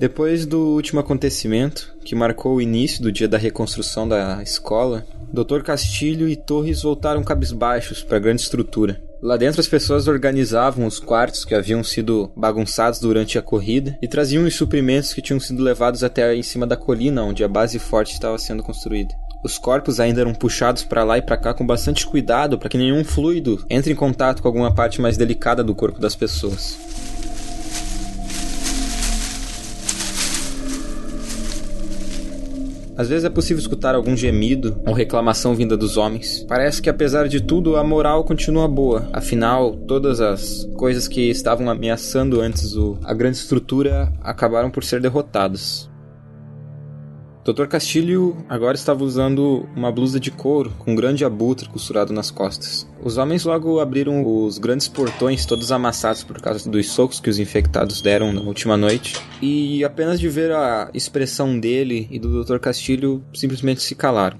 [0.00, 5.60] Depois do último acontecimento, que marcou o início do dia da reconstrução da escola, Dr.
[5.62, 8.98] Castilho e Torres voltaram cabisbaixos para a grande estrutura.
[9.20, 14.08] Lá dentro as pessoas organizavam os quartos que haviam sido bagunçados durante a corrida e
[14.08, 17.78] traziam os suprimentos que tinham sido levados até em cima da colina onde a base
[17.78, 19.14] forte estava sendo construída.
[19.44, 22.78] Os corpos ainda eram puxados para lá e para cá com bastante cuidado para que
[22.78, 26.99] nenhum fluido entre em contato com alguma parte mais delicada do corpo das pessoas.
[33.00, 36.44] Às vezes é possível escutar algum gemido ou reclamação vinda dos homens.
[36.46, 39.08] Parece que apesar de tudo a moral continua boa.
[39.10, 45.00] Afinal, todas as coisas que estavam ameaçando antes o, a grande estrutura acabaram por ser
[45.00, 45.88] derrotadas.
[47.42, 47.66] Dr.
[47.66, 52.86] Castilho agora estava usando uma blusa de couro com um grande abutre costurado nas costas.
[53.02, 57.38] Os homens logo abriram os grandes portões, todos amassados por causa dos socos que os
[57.38, 59.16] infectados deram na última noite.
[59.40, 62.58] E apenas de ver a expressão dele e do Dr.
[62.58, 64.38] Castilho, simplesmente se calaram.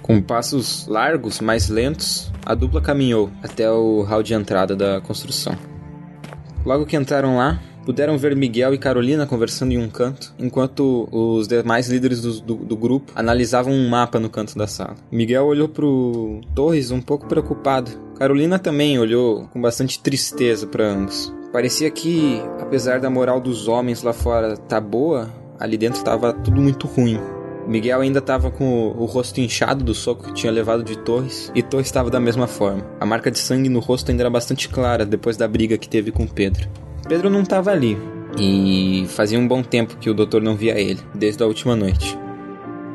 [0.00, 5.56] Com passos largos, mais lentos, a dupla caminhou até o hall de entrada da construção.
[6.64, 11.46] Logo que entraram lá, puderam ver Miguel e Carolina conversando em um canto, enquanto os
[11.46, 14.96] demais líderes do, do, do, grupo analisavam um mapa no canto da sala.
[15.10, 17.90] Miguel olhou pro Torres um pouco preocupado.
[18.18, 21.32] Carolina também olhou com bastante tristeza para ambos.
[21.52, 26.60] Parecia que, apesar da moral dos homens lá fora tá boa, ali dentro estava tudo
[26.60, 27.20] muito ruim.
[27.66, 31.50] Miguel ainda estava com o, o, rosto inchado do soco que tinha levado de Torres,
[31.54, 32.84] e Torres estava da mesma forma.
[33.00, 36.10] A marca de sangue no rosto ainda era bastante clara depois da briga que teve
[36.10, 36.68] com Pedro.
[37.06, 37.98] Pedro não estava ali
[38.38, 42.18] e fazia um bom tempo que o doutor não via ele, desde a última noite.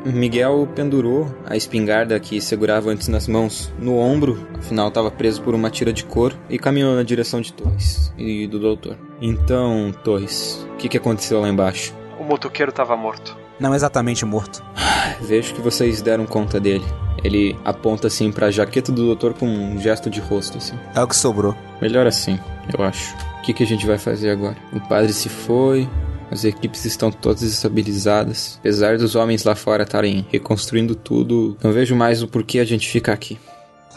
[0.04, 5.54] Miguel pendurou a espingarda que segurava antes nas mãos no ombro, afinal estava preso por
[5.54, 8.96] uma tira de couro, e caminhou na direção de Torres e do doutor.
[9.20, 11.94] Então, Torres, o que, que aconteceu lá embaixo?
[12.18, 13.36] O motoqueiro estava morto.
[13.58, 14.62] Não exatamente morto.
[15.20, 16.84] Vejo que vocês deram conta dele.
[17.22, 20.78] Ele aponta assim para a jaqueta do doutor com um gesto de rosto assim.
[20.94, 21.54] É o que sobrou.
[21.82, 22.38] Melhor assim,
[22.74, 23.14] eu acho.
[23.40, 24.56] O que, que a gente vai fazer agora?
[24.70, 25.88] O padre se foi,
[26.30, 28.58] as equipes estão todas estabilizadas.
[28.60, 32.86] Apesar dos homens lá fora estarem reconstruindo tudo, não vejo mais o porquê a gente
[32.86, 33.38] ficar aqui.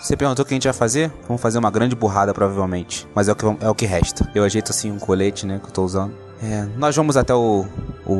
[0.01, 1.11] Você perguntou o que a gente vai fazer?
[1.27, 3.05] Vamos fazer uma grande burrada, provavelmente.
[3.13, 4.29] Mas é o que, é o que resta.
[4.33, 6.13] Eu ajeito assim um colete, né, que eu tô usando.
[6.41, 7.65] É, nós vamos até o,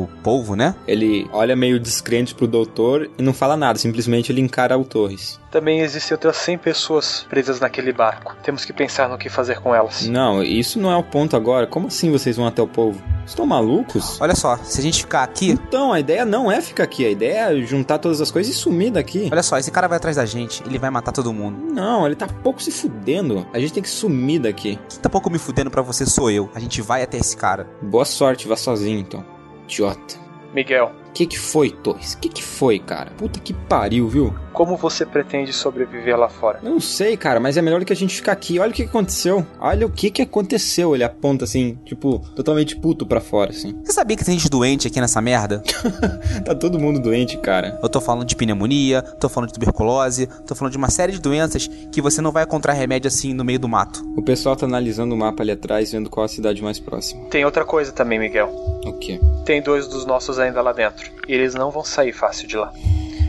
[0.02, 0.74] o polvo, né?
[0.86, 5.40] Ele olha meio descrente pro doutor e não fala nada, simplesmente ele encara o Torres.
[5.50, 8.34] Também existem outras 100 pessoas presas naquele barco.
[8.42, 10.04] Temos que pensar no que fazer com elas.
[10.06, 11.66] Não, isso não é o ponto agora.
[11.66, 13.00] Como assim vocês vão até o polvo?
[13.24, 14.20] Estão malucos?
[14.20, 15.52] Olha só, se a gente ficar aqui.
[15.52, 18.58] Então, a ideia não é ficar aqui, a ideia é juntar todas as coisas e
[18.58, 19.28] sumir daqui.
[19.30, 21.72] Olha só, esse cara vai atrás da gente, ele vai matar todo mundo.
[21.72, 23.46] Não, ele tá pouco se fudendo.
[23.52, 24.78] A gente tem que sumir daqui.
[24.88, 26.50] Quem tá pouco me fudendo pra você sou eu.
[26.54, 27.66] A gente vai até esse cara.
[27.80, 29.33] Boa sorte, vá sozinho então.
[29.68, 30.16] Idiota.
[30.52, 31.03] Miguel.
[31.14, 32.14] O que que foi, Torres?
[32.14, 33.12] O que que foi, cara?
[33.12, 34.34] Puta que pariu, viu?
[34.52, 36.58] Como você pretende sobreviver lá fora?
[36.60, 38.58] Não sei, cara, mas é melhor do que a gente ficar aqui.
[38.58, 39.46] Olha o que aconteceu.
[39.60, 40.92] Olha o que que aconteceu.
[40.92, 43.76] Ele aponta assim, tipo, totalmente puto pra fora, assim.
[43.84, 45.62] Você sabia que tem gente doente aqui nessa merda?
[46.44, 47.78] tá todo mundo doente, cara.
[47.80, 51.20] Eu tô falando de pneumonia, tô falando de tuberculose, tô falando de uma série de
[51.20, 54.04] doenças que você não vai encontrar remédio assim no meio do mato.
[54.16, 57.24] O pessoal tá analisando o mapa ali atrás, vendo qual a cidade mais próxima.
[57.26, 58.48] Tem outra coisa também, Miguel.
[58.84, 59.20] O quê?
[59.44, 61.03] Tem dois dos nossos ainda lá dentro.
[61.28, 62.72] E eles não vão sair fácil de lá.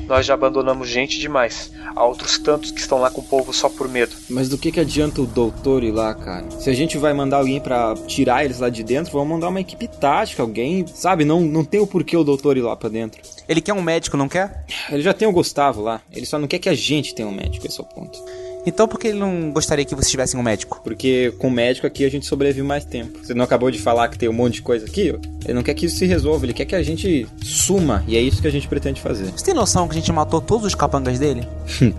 [0.08, 1.72] Nós já abandonamos gente demais.
[1.96, 4.16] Há outros tantos que estão lá com o povo só por medo.
[4.30, 6.50] Mas do que, que adianta o doutor ir lá, cara?
[6.52, 9.62] Se a gente vai mandar alguém para tirar eles lá de dentro, vamos mandar uma
[9.62, 11.26] equipe tática, alguém, sabe?
[11.26, 13.20] Não, não tem o porquê o doutor ir lá pra dentro.
[13.50, 14.66] Ele quer um médico, não quer?
[14.92, 16.02] Ele já tem o Gustavo lá.
[16.12, 18.20] Ele só não quer que a gente tenha um médico, esse é o ponto.
[18.66, 20.82] Então por que ele não gostaria que vocês tivessem um médico?
[20.84, 23.20] Porque com o médico aqui a gente sobrevive mais tempo.
[23.24, 25.16] Você não acabou de falar que tem um monte de coisa aqui?
[25.46, 28.04] Ele não quer que isso se resolva, ele quer que a gente suma.
[28.08, 29.26] E é isso que a gente pretende fazer.
[29.26, 31.48] Você tem noção que a gente matou todos os capangas dele?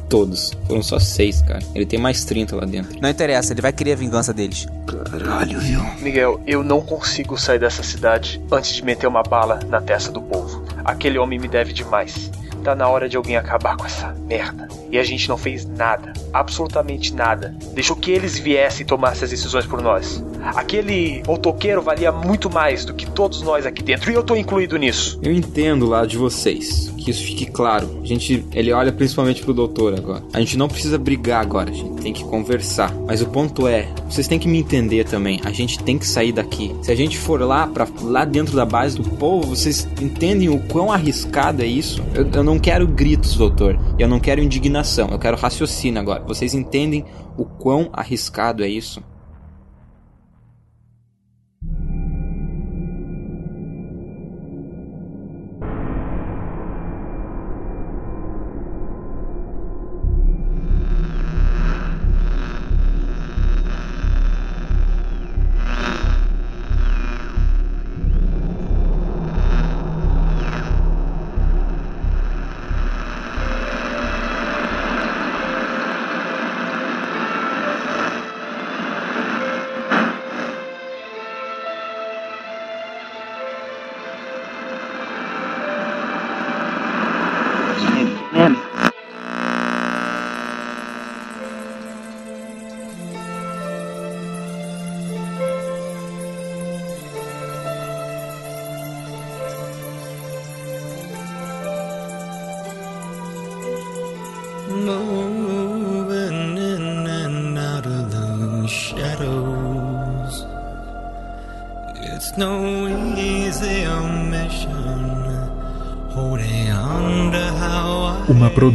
[0.09, 0.53] todos.
[0.67, 1.61] Foram só seis, cara.
[1.75, 3.01] Ele tem mais 30 lá dentro.
[3.01, 4.67] Não interessa, ele vai querer a vingança deles.
[4.87, 5.81] Caralho, viu?
[6.01, 10.21] Miguel, eu não consigo sair dessa cidade antes de meter uma bala na testa do
[10.21, 10.65] povo.
[10.85, 12.31] Aquele homem me deve demais.
[12.67, 14.67] Tá na hora de alguém acabar com essa merda.
[14.91, 17.55] E a gente não fez nada, absolutamente nada.
[17.73, 20.21] Deixou que eles viessem e tomassem as decisões por nós.
[20.43, 24.77] Aquele motoqueiro valia muito mais do que todos nós aqui dentro, e eu tô incluído
[24.77, 25.17] nisso.
[25.23, 28.01] Eu entendo lá de vocês, que isso fique claro.
[28.03, 30.25] A gente, ele olha principalmente pro doutor agora.
[30.33, 32.93] A gente não precisa brigar agora, a gente tem que conversar.
[33.07, 35.41] Mas o ponto é, vocês têm que me entender também.
[35.45, 36.75] A gente tem que sair daqui.
[36.83, 40.59] Se a gente for lá para lá dentro da base do povo, vocês entendem o
[40.59, 42.03] quão arriscado é isso?
[42.13, 43.79] Eu, eu não quero gritos, doutor.
[43.99, 45.11] Eu não quero indignação.
[45.11, 46.25] Eu quero raciocínio agora.
[46.25, 47.05] Vocês entendem
[47.37, 49.03] o quão arriscado é isso?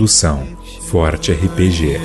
[0.01, 0.47] Produção
[0.81, 1.99] Forte RPG.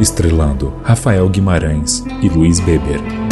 [0.00, 3.29] Estrelando Rafael Guimarães e Luiz Beber.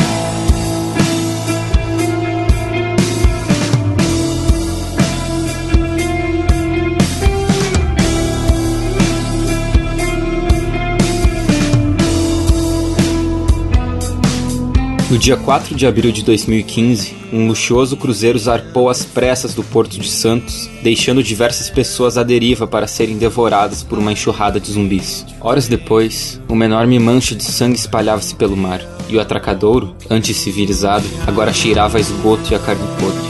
[15.10, 19.98] No dia 4 de abril de 2015, um luxuoso cruzeiro zarpou às pressas do Porto
[19.98, 25.24] de Santos, deixando diversas pessoas à deriva para serem devoradas por uma enxurrada de zumbis.
[25.40, 31.08] Horas depois, uma enorme mancha de sangue espalhava-se pelo mar, e o atracadouro, antes civilizado,
[31.26, 33.27] agora cheirava a esgoto e a carne podre.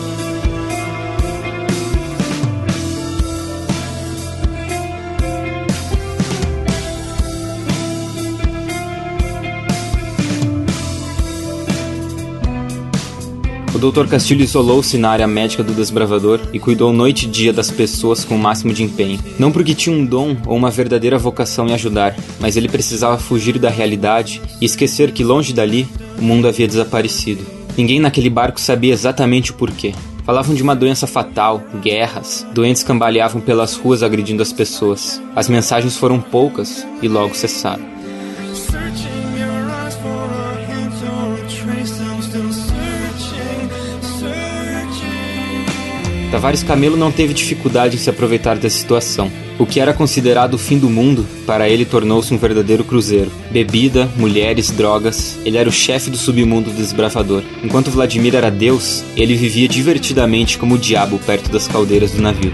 [13.78, 14.08] O Dr.
[14.08, 18.34] Castilho isolou-se na área médica do desbravador e cuidou noite e dia das pessoas com
[18.34, 19.20] o máximo de empenho.
[19.38, 23.56] Não porque tinha um dom ou uma verdadeira vocação em ajudar, mas ele precisava fugir
[23.56, 25.86] da realidade e esquecer que longe dali
[26.19, 27.46] o mundo havia desaparecido.
[27.76, 29.94] Ninguém naquele barco sabia exatamente o porquê.
[30.24, 35.22] Falavam de uma doença fatal, guerras, doentes cambaleavam pelas ruas agredindo as pessoas.
[35.36, 37.86] As mensagens foram poucas e logo cessaram.
[46.30, 49.32] Tavares Camelo não teve dificuldade em se aproveitar da situação.
[49.58, 53.32] O que era considerado o fim do mundo, para ele tornou-se um verdadeiro cruzeiro.
[53.50, 57.42] Bebida, mulheres, drogas, ele era o chefe do submundo do desbravador.
[57.64, 62.52] Enquanto Vladimir era Deus, ele vivia divertidamente como o diabo perto das caldeiras do navio.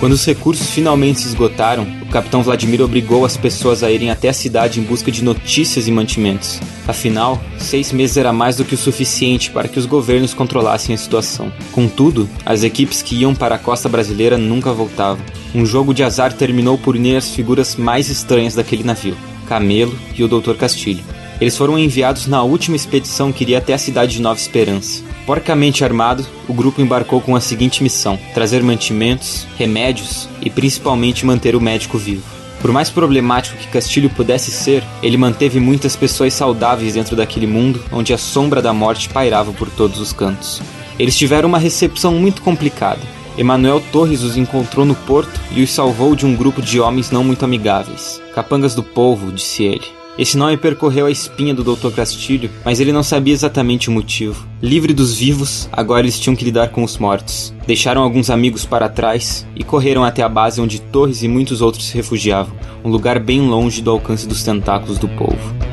[0.00, 4.30] Quando os recursos finalmente se esgotaram, o capitão Vladimir obrigou as pessoas a irem até
[4.30, 6.58] a cidade em busca de notícias e mantimentos.
[6.88, 10.98] Afinal, seis meses era mais do que o suficiente para que os governos controlassem a
[10.98, 11.52] situação.
[11.70, 15.22] Contudo, as equipes que iam para a costa brasileira nunca voltavam.
[15.54, 20.24] Um jogo de azar terminou por unir as figuras mais estranhas daquele navio: Camelo e
[20.24, 20.54] o Dr.
[20.54, 21.04] Castilho.
[21.38, 25.09] Eles foram enviados na última expedição que iria até a cidade de Nova Esperança.
[25.26, 31.54] Porcamente armado, o grupo embarcou com a seguinte missão: trazer mantimentos, remédios e principalmente manter
[31.54, 32.40] o médico vivo.
[32.60, 37.82] Por mais problemático que Castilho pudesse ser, ele manteve muitas pessoas saudáveis dentro daquele mundo
[37.90, 40.60] onde a sombra da morte pairava por todos os cantos.
[40.98, 43.00] Eles tiveram uma recepção muito complicada.
[43.38, 47.24] Emanuel Torres os encontrou no porto e os salvou de um grupo de homens não
[47.24, 48.20] muito amigáveis.
[48.34, 49.99] Capangas do povo, disse ele.
[50.18, 51.90] Esse nome percorreu a espinha do Dr.
[51.90, 54.46] Castilho, mas ele não sabia exatamente o motivo.
[54.60, 57.54] Livre dos vivos, agora eles tinham que lidar com os mortos.
[57.66, 61.86] Deixaram alguns amigos para trás e correram até a base onde Torres e muitos outros
[61.86, 65.69] se refugiavam, um lugar bem longe do alcance dos tentáculos do povo.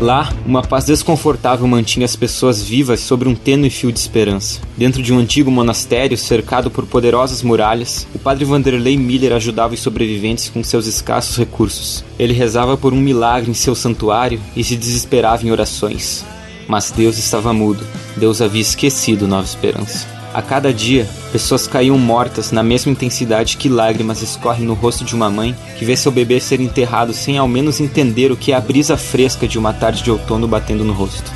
[0.00, 4.60] Lá, uma paz desconfortável mantinha as pessoas vivas sobre um tênue fio de esperança.
[4.76, 9.80] Dentro de um antigo monastério cercado por poderosas muralhas, o padre Vanderlei Miller ajudava os
[9.80, 12.04] sobreviventes com seus escassos recursos.
[12.18, 16.24] Ele rezava por um milagre em seu santuário e se desesperava em orações.
[16.66, 17.86] Mas Deus estava mudo.
[18.16, 20.13] Deus havia esquecido Nova Esperança.
[20.34, 25.14] A cada dia, pessoas caíam mortas na mesma intensidade que lágrimas escorrem no rosto de
[25.14, 28.56] uma mãe que vê seu bebê ser enterrado sem ao menos entender o que é
[28.56, 31.30] a brisa fresca de uma tarde de outono batendo no rosto.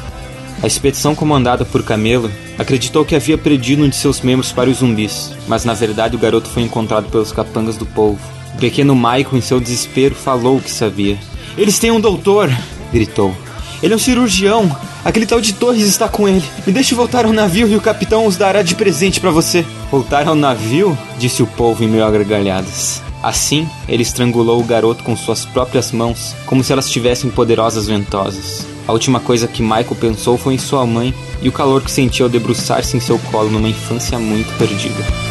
[0.60, 2.28] A expedição comandada por Camelo
[2.58, 6.18] acreditou que havia perdido um de seus membros para os zumbis, mas na verdade o
[6.18, 8.18] garoto foi encontrado pelos capangas do povo.
[8.56, 11.16] O pequeno Michael, em seu desespero, falou o que sabia.
[11.56, 12.50] Eles têm um doutor!
[12.92, 13.32] gritou.
[13.82, 14.74] Ele é um cirurgião!
[15.04, 16.44] Aquele tal de Torres está com ele.
[16.66, 19.64] Me deixe voltar ao navio e o capitão os dará de presente para você.
[19.90, 20.96] Voltar ao navio?
[21.18, 23.00] disse o povo em meio a gargalhadas.
[23.22, 28.66] Assim, ele estrangulou o garoto com suas próprias mãos, como se elas tivessem poderosas ventosas.
[28.86, 32.24] A última coisa que Michael pensou foi em sua mãe e o calor que sentia
[32.24, 35.27] ao debruçar-se em seu colo numa infância muito perdida.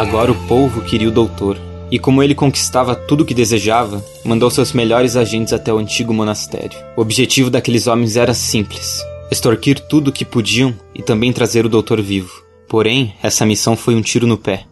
[0.00, 1.58] Agora o povo queria o doutor,
[1.90, 6.14] e como ele conquistava tudo o que desejava, mandou seus melhores agentes até o antigo
[6.14, 6.78] monastério.
[6.96, 11.68] O objetivo daqueles homens era simples: extorquir tudo o que podiam e também trazer o
[11.68, 12.32] doutor vivo.
[12.66, 14.64] Porém, essa missão foi um tiro no pé.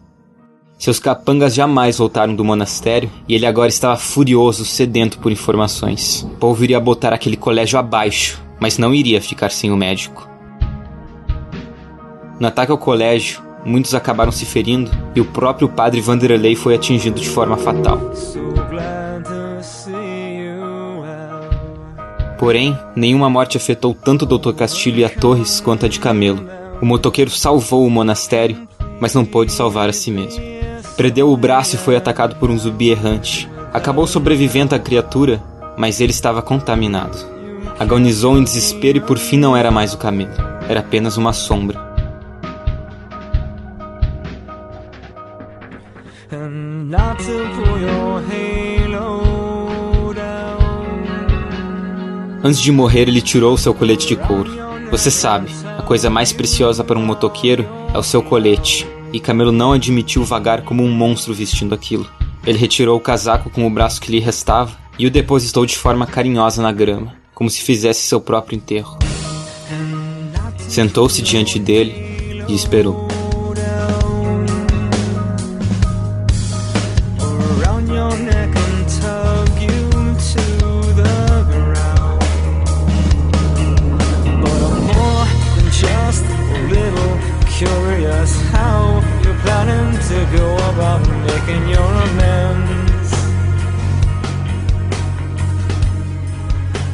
[0.79, 6.23] Seus capangas jamais voltaram do monastério e ele agora estava furioso, sedento por informações.
[6.23, 10.27] O povo iria botar aquele colégio abaixo, mas não iria ficar sem o médico.
[12.39, 17.19] No ataque ao colégio, muitos acabaram se ferindo e o próprio padre Vanderlei foi atingido
[17.19, 17.99] de forma fatal.
[22.37, 24.53] Porém, nenhuma morte afetou tanto o Dr.
[24.53, 26.47] Castilho e a Torres quanto a de Camelo.
[26.81, 28.65] O motoqueiro salvou o monastério,
[28.97, 30.41] mas não pôde salvar a si mesmo.
[30.95, 33.49] Perdeu o braço e foi atacado por um zumbi errante.
[33.73, 35.43] Acabou sobrevivendo à criatura,
[35.77, 37.17] mas ele estava contaminado.
[37.77, 40.31] Agonizou em desespero e por fim não era mais o Camelo.
[40.67, 41.88] Era apenas uma sombra.
[52.49, 54.49] Antes de morrer, ele tirou o seu colete de couro.
[54.89, 57.63] Você sabe, a coisa mais preciosa para um motoqueiro
[57.93, 58.87] é o seu colete.
[59.13, 62.09] E Camelo não admitiu vagar como um monstro vestindo aquilo.
[62.43, 66.07] Ele retirou o casaco com o braço que lhe restava e o depositou de forma
[66.07, 68.97] carinhosa na grama, como se fizesse seu próprio enterro.
[70.57, 71.93] Sentou-se diante dele
[72.47, 73.18] e esperou.
[89.65, 93.11] To go about making your amends.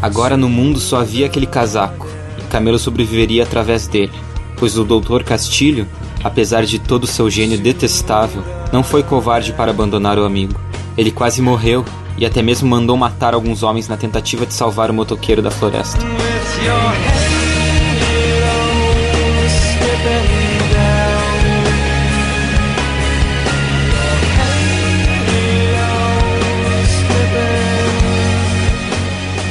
[0.02, 2.08] Agora no mundo só havia aquele casaco,
[2.40, 4.12] e Camelo sobreviveria através dele,
[4.58, 5.24] pois o Dr.
[5.24, 5.88] Castilho,
[6.24, 10.60] apesar de todo o seu gênio detestável, não foi covarde para abandonar o amigo.
[10.98, 11.86] Ele quase morreu
[12.18, 16.00] e até mesmo mandou matar alguns homens na tentativa de salvar o motoqueiro da floresta.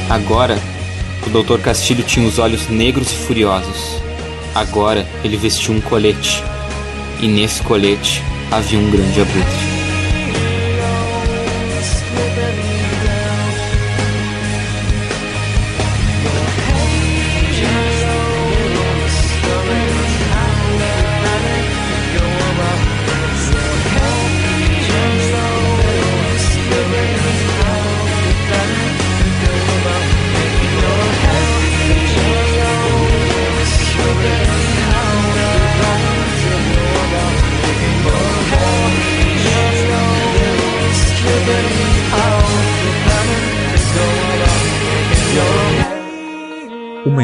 [0.09, 0.59] Agora,
[1.25, 1.59] o Dr.
[1.59, 4.01] Castilho tinha os olhos negros e furiosos.
[4.53, 6.43] Agora ele vestiu um colete.
[7.21, 8.21] E nesse colete
[8.51, 9.74] havia um grande abutre.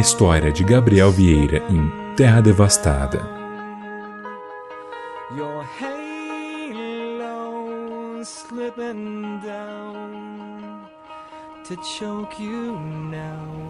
[0.02, 3.22] História de Gabriel Vieira em Terra Devastada.
[11.64, 13.61] To choke you now.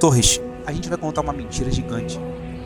[0.00, 2.18] Torres, a gente vai contar uma mentira gigante.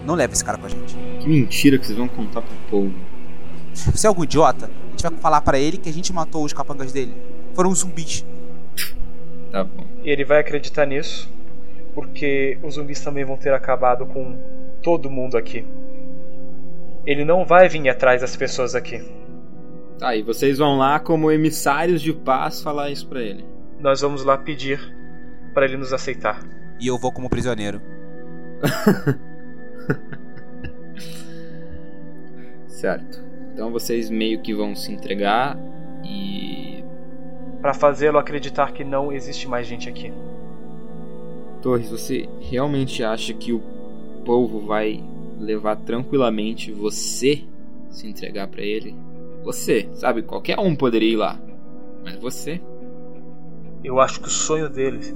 [0.07, 0.97] Não leva esse cara com a gente.
[1.19, 2.95] Que mentira que vocês vão contar pro povo.
[3.75, 4.67] Você é algum idiota?
[4.67, 7.13] A gente vai falar pra ele que a gente matou os capangas dele.
[7.53, 8.25] Foram zumbis.
[9.51, 9.85] Tá bom.
[10.05, 11.29] E ele vai acreditar nisso,
[11.93, 14.39] porque os zumbis também vão ter acabado com
[14.81, 15.67] todo mundo aqui.
[17.05, 19.03] Ele não vai vir atrás das pessoas aqui.
[19.99, 23.45] Tá, e vocês vão lá como emissários de paz falar isso pra ele.
[23.81, 24.81] Nós vamos lá pedir
[25.53, 26.41] para ele nos aceitar.
[26.81, 27.81] E eu vou como prisioneiro.
[32.67, 33.23] Certo.
[33.53, 35.57] Então vocês meio que vão se entregar
[36.05, 36.83] e.
[37.63, 40.13] Para fazê-lo acreditar que não existe mais gente aqui.
[41.63, 43.63] Torres, você realmente acha que o
[44.23, 45.03] povo vai
[45.39, 47.43] levar tranquilamente você
[47.89, 48.95] se entregar pra ele?
[49.45, 50.23] Você, sabe?
[50.23, 51.41] Qualquer um poderia ir lá.
[52.05, 52.61] Mas você?
[53.83, 55.15] Eu acho que o sonho dele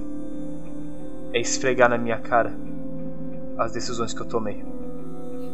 [1.33, 2.53] é esfregar na minha cara
[3.57, 4.65] as decisões que eu tomei.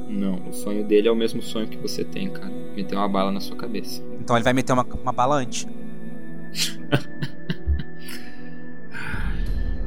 [0.09, 2.53] Não, o sonho dele é o mesmo sonho que você tem, cara.
[2.77, 4.03] Meter uma bala na sua cabeça.
[4.21, 5.67] Então ele vai meter uma, uma bala antes.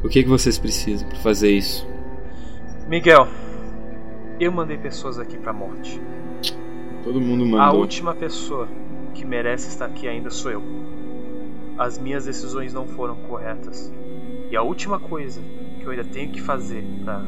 [0.04, 1.86] O que, que vocês precisam pra fazer isso?
[2.88, 3.28] Miguel,
[4.40, 6.00] eu mandei pessoas aqui pra morte.
[7.04, 7.82] Todo mundo A mandou.
[7.82, 8.68] última pessoa
[9.14, 10.64] que merece estar aqui ainda sou eu.
[11.78, 13.92] As minhas decisões não foram corretas.
[14.52, 15.42] E a última coisa
[15.88, 17.22] que eu ainda tenho que fazer pra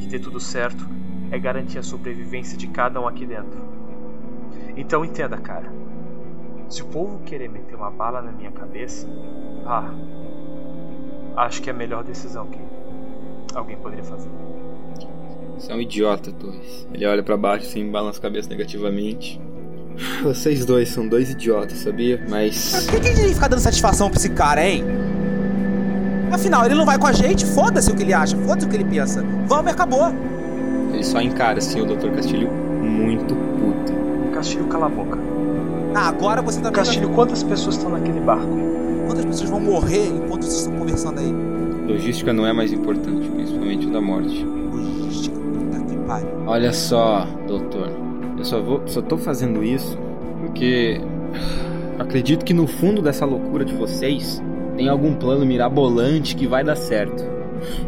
[0.00, 0.84] que dê tudo certo
[1.30, 3.60] é garantir a sobrevivência de cada um aqui dentro.
[4.76, 5.72] Então entenda, cara.
[6.68, 9.08] Se o povo querer meter uma bala na minha cabeça,
[9.64, 9.90] ah,
[11.36, 12.58] acho que é a melhor decisão que
[13.54, 14.30] alguém poderia fazer.
[15.56, 16.88] Você é um idiota, Torres.
[16.92, 19.40] Ele olha pra baixo assim, balança a cabeça negativamente.
[20.22, 22.24] Vocês dois são dois idiotas, sabia?
[22.28, 22.86] Mas.
[22.86, 24.84] Por que, que a gente fica dando satisfação pra esse cara, hein?
[26.30, 28.76] Afinal, ele não vai com a gente, foda-se o que ele acha, foda-se o que
[28.76, 29.24] ele pensa.
[29.46, 30.12] Vamos e acabou.
[30.92, 32.10] Ele só encara assim o Dr.
[32.10, 32.50] Castilho
[32.82, 33.92] muito puto.
[34.32, 35.18] Castilho, cala a boca.
[35.94, 36.72] Ah, agora você também.
[36.72, 38.46] Castilho, quantas pessoas estão naquele barco?
[39.06, 41.32] Quantas pessoas vão morrer enquanto vocês estão conversando aí?
[41.86, 44.44] Logística não é mais importante, principalmente o da morte.
[44.44, 46.28] Logística, puta que pariu.
[46.46, 47.90] Olha só, doutor.
[48.36, 49.96] Eu só vou, só tô fazendo isso
[50.40, 51.00] porque
[51.98, 54.42] acredito que no fundo dessa loucura de vocês
[54.76, 57.24] tem algum plano mirabolante que vai dar certo.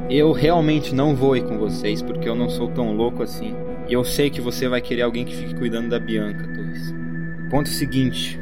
[0.08, 3.54] Eu realmente não vou ir com vocês porque eu não sou tão louco assim.
[3.88, 6.94] E eu sei que você vai querer alguém que fique cuidando da Bianca, Torres.
[7.50, 8.40] Ponto seguinte: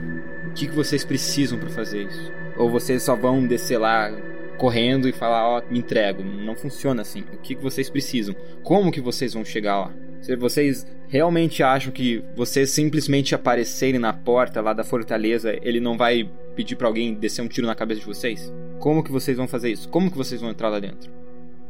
[0.49, 2.33] o que, que vocês precisam para fazer isso?
[2.57, 4.11] Ou vocês só vão descer lá
[4.57, 6.23] correndo e falar, ó, me entrego?
[6.23, 7.21] Não funciona assim.
[7.35, 8.35] O que, que vocês precisam?
[8.63, 9.93] Como que vocês vão chegar lá?
[10.23, 15.97] Se vocês realmente acham que vocês simplesmente aparecerem na porta lá da fortaleza, ele não
[15.97, 18.53] vai pedir para alguém descer um tiro na cabeça de vocês?
[18.81, 19.89] Como que vocês vão fazer isso?
[19.89, 21.13] Como que vocês vão entrar lá dentro?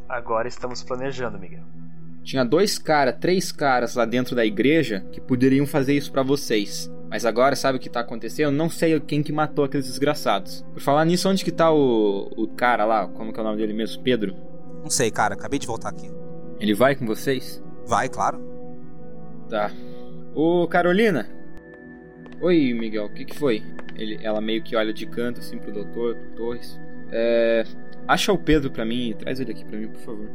[0.08, 1.64] Agora estamos planejando, Miguel.
[2.22, 6.90] Tinha dois caras, três caras lá dentro da igreja que poderiam fazer isso para vocês.
[7.08, 8.54] Mas agora sabe o que tá acontecendo?
[8.54, 10.64] Não sei quem que matou aqueles desgraçados.
[10.72, 13.06] Por falar nisso, onde que tá o, o cara lá?
[13.06, 14.02] Como que é o nome dele mesmo?
[14.02, 14.34] Pedro?
[14.82, 16.10] Não sei, cara, acabei de voltar aqui.
[16.58, 17.62] Ele vai com vocês?
[17.86, 18.40] Vai, claro.
[19.48, 19.70] Tá.
[20.34, 21.28] Ô, Carolina!
[22.40, 23.62] Oi, Miguel, o que que foi?
[23.98, 26.78] Ele, ela meio que olha de canto assim pro doutor, pro Torres.
[27.10, 27.64] É.
[28.06, 30.28] Acha o Pedro pra mim e traz ele aqui pra mim, por favor.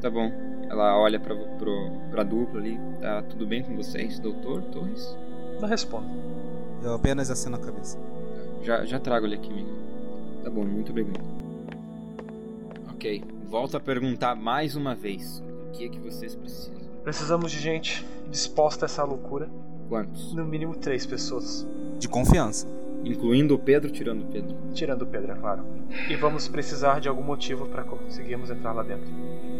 [0.00, 0.30] Tá bom.
[0.68, 2.78] Ela olha pra, pro, pra dupla ali.
[3.00, 5.16] Tá tudo bem com vocês, doutor, Torres?
[5.60, 6.06] Não respondo.
[6.82, 7.98] Eu apenas aceno a cabeça.
[8.62, 9.74] Já, já trago ele aqui, Miguel.
[10.42, 11.24] Tá bom, muito obrigado.
[12.92, 15.42] Ok, volto a perguntar mais uma vez.
[15.68, 16.74] O que é que vocês precisam?
[17.02, 19.48] Precisamos de gente disposta a essa loucura.
[19.88, 20.34] Quantos?
[20.34, 21.66] No mínimo três pessoas.
[21.98, 22.66] De confiança.
[23.04, 24.56] Incluindo o Pedro, tirando o Pedro.
[24.72, 25.62] Tirando o Pedro, é claro.
[26.08, 29.06] E vamos precisar de algum motivo para conseguirmos entrar lá dentro.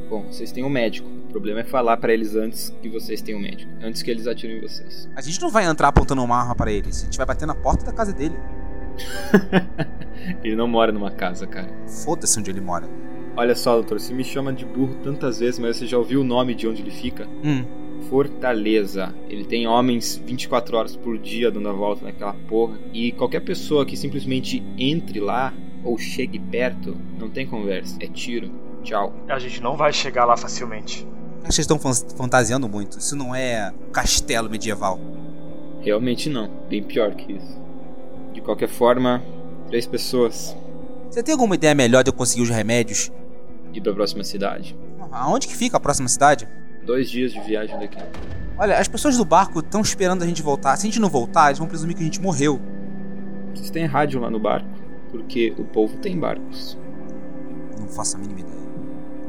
[0.08, 1.08] Bom, vocês têm um médico.
[1.08, 3.70] O problema é falar pra eles antes que vocês têm um médico.
[3.82, 5.08] Antes que eles atirem em vocês.
[5.14, 7.02] A gente não vai entrar apontando uma arma para eles.
[7.02, 8.36] A gente vai bater na porta da casa dele.
[10.42, 11.68] Ele não mora numa casa, cara.
[11.86, 12.88] Foda-se onde ele mora.
[13.36, 16.24] Olha só, doutor, você me chama de burro tantas vezes, mas você já ouviu o
[16.24, 17.26] nome de onde ele fica?
[17.42, 17.64] Hum.
[18.10, 19.14] Fortaleza.
[19.28, 22.78] Ele tem homens 24 horas por dia dando a volta naquela porra.
[22.92, 25.52] E qualquer pessoa que simplesmente entre lá
[25.82, 27.96] ou chegue perto, não tem conversa.
[28.00, 28.50] É tiro.
[28.82, 29.12] Tchau.
[29.28, 31.06] A gente não vai chegar lá facilmente.
[31.38, 32.98] Acho que vocês estão fan- fantasiando muito.
[32.98, 34.98] Isso não é castelo medieval.
[35.80, 36.50] Realmente não.
[36.68, 37.60] Bem pior que isso.
[38.32, 39.22] De qualquer forma,
[39.68, 40.56] três pessoas.
[41.10, 43.12] Você tem alguma ideia melhor de eu conseguir os remédios?
[43.72, 44.76] Ir pra próxima cidade.
[45.12, 46.48] Aonde que fica a próxima cidade?
[46.84, 47.98] Dois dias de viagem daqui.
[48.56, 50.76] Olha, as pessoas do barco estão esperando a gente voltar.
[50.76, 52.60] Se a gente não voltar, eles vão presumir que a gente morreu.
[53.54, 54.68] Vocês têm rádio lá no barco?
[55.10, 56.78] Porque o povo tem barcos.
[57.78, 58.54] Não faço a mínima ideia.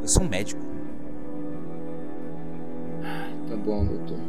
[0.01, 0.61] Eu sou um médico.
[3.47, 4.19] Tá bom, doutor.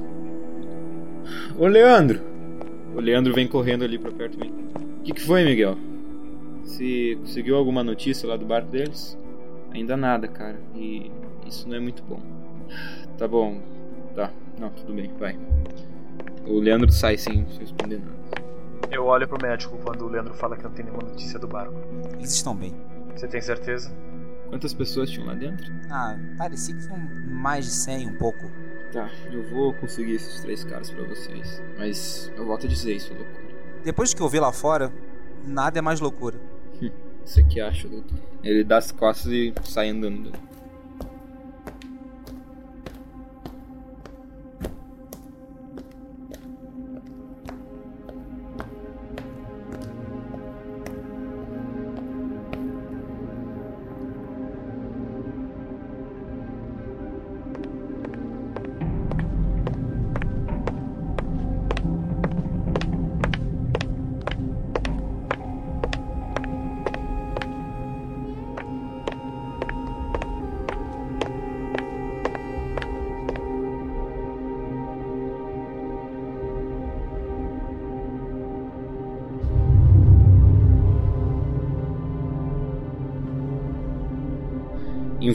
[1.58, 2.20] Ô, Leandro!
[2.94, 4.54] O Leandro vem correndo ali pra perto de mim.
[5.00, 5.76] O que, que foi, Miguel?
[6.62, 9.18] Você conseguiu alguma notícia lá do barco deles?
[9.72, 10.58] Ainda nada, cara.
[10.74, 11.10] E
[11.46, 12.20] isso não é muito bom.
[13.18, 13.60] Tá bom.
[14.14, 14.30] Tá.
[14.58, 15.38] Não, tudo bem, vai.
[16.46, 18.16] O Leandro sai sem sem responder nada.
[18.90, 21.74] Eu olho pro médico quando o Leandro fala que não tem nenhuma notícia do barco.
[22.14, 22.74] Eles estão bem.
[23.14, 23.92] Você tem certeza?
[24.48, 25.66] Quantas pessoas tinham lá dentro?
[25.90, 26.96] Ah, parecia que são
[27.28, 28.38] mais de 100, um pouco.
[28.92, 31.60] Tá, eu vou conseguir esses três caras pra vocês.
[31.76, 33.46] Mas eu volto a dizer isso, é loucura.
[33.84, 34.92] Depois que eu vi lá fora,
[35.44, 36.38] nada é mais loucura.
[37.24, 38.16] Você que acha, doutor?
[38.44, 40.32] Ele dá as costas e sai andando.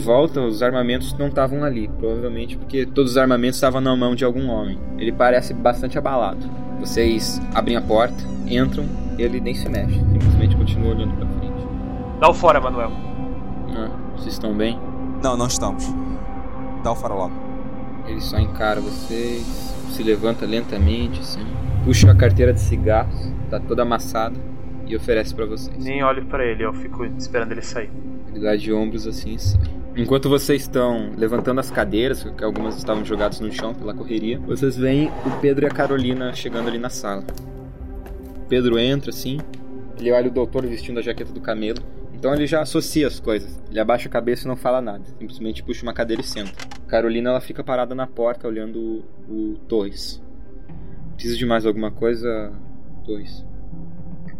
[0.02, 4.24] Volta, os armamentos não estavam ali, provavelmente porque todos os armamentos estavam na mão de
[4.24, 4.78] algum homem.
[4.98, 6.44] Ele parece bastante abalado.
[6.80, 8.84] Vocês abrem a porta, entram,
[9.16, 11.66] e ele nem se mexe, simplesmente continua olhando pra frente.
[12.20, 12.90] Dá o fora, Manuel.
[13.76, 14.78] Ah, vocês estão bem?
[15.22, 15.84] Não, não estamos.
[16.82, 17.32] Dá o fora logo.
[18.06, 19.44] Ele só encara vocês,
[19.90, 21.46] se levanta lentamente, assim,
[21.84, 24.36] puxa a carteira de cigarros, tá toda amassada,
[24.86, 25.76] e oferece pra vocês.
[25.84, 27.90] Nem olho pra ele, eu fico esperando ele sair.
[28.28, 29.60] Ele dá de ombros assim e sai.
[29.94, 34.74] Enquanto vocês estão levantando as cadeiras, que algumas estavam jogadas no chão pela correria, vocês
[34.74, 37.22] veem o Pedro e a Carolina chegando ali na sala.
[38.48, 39.38] Pedro entra assim,
[39.98, 41.78] ele olha o doutor vestindo a jaqueta do camelo,
[42.14, 43.60] então ele já associa as coisas.
[43.68, 46.52] Ele abaixa a cabeça e não fala nada, simplesmente puxa uma cadeira e senta.
[46.88, 50.22] Carolina ela fica parada na porta olhando o, o Torres.
[51.14, 52.50] Precisa de mais alguma coisa,
[53.04, 53.44] Torres?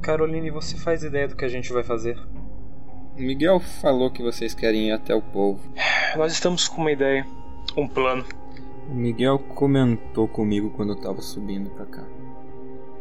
[0.01, 2.19] Caroline, você faz ideia do que a gente vai fazer?
[3.17, 5.61] Miguel falou que vocês querem ir até o povo.
[6.17, 7.27] Nós estamos com uma ideia,
[7.77, 8.25] um plano.
[8.89, 12.05] O Miguel comentou comigo quando eu tava subindo pra cá.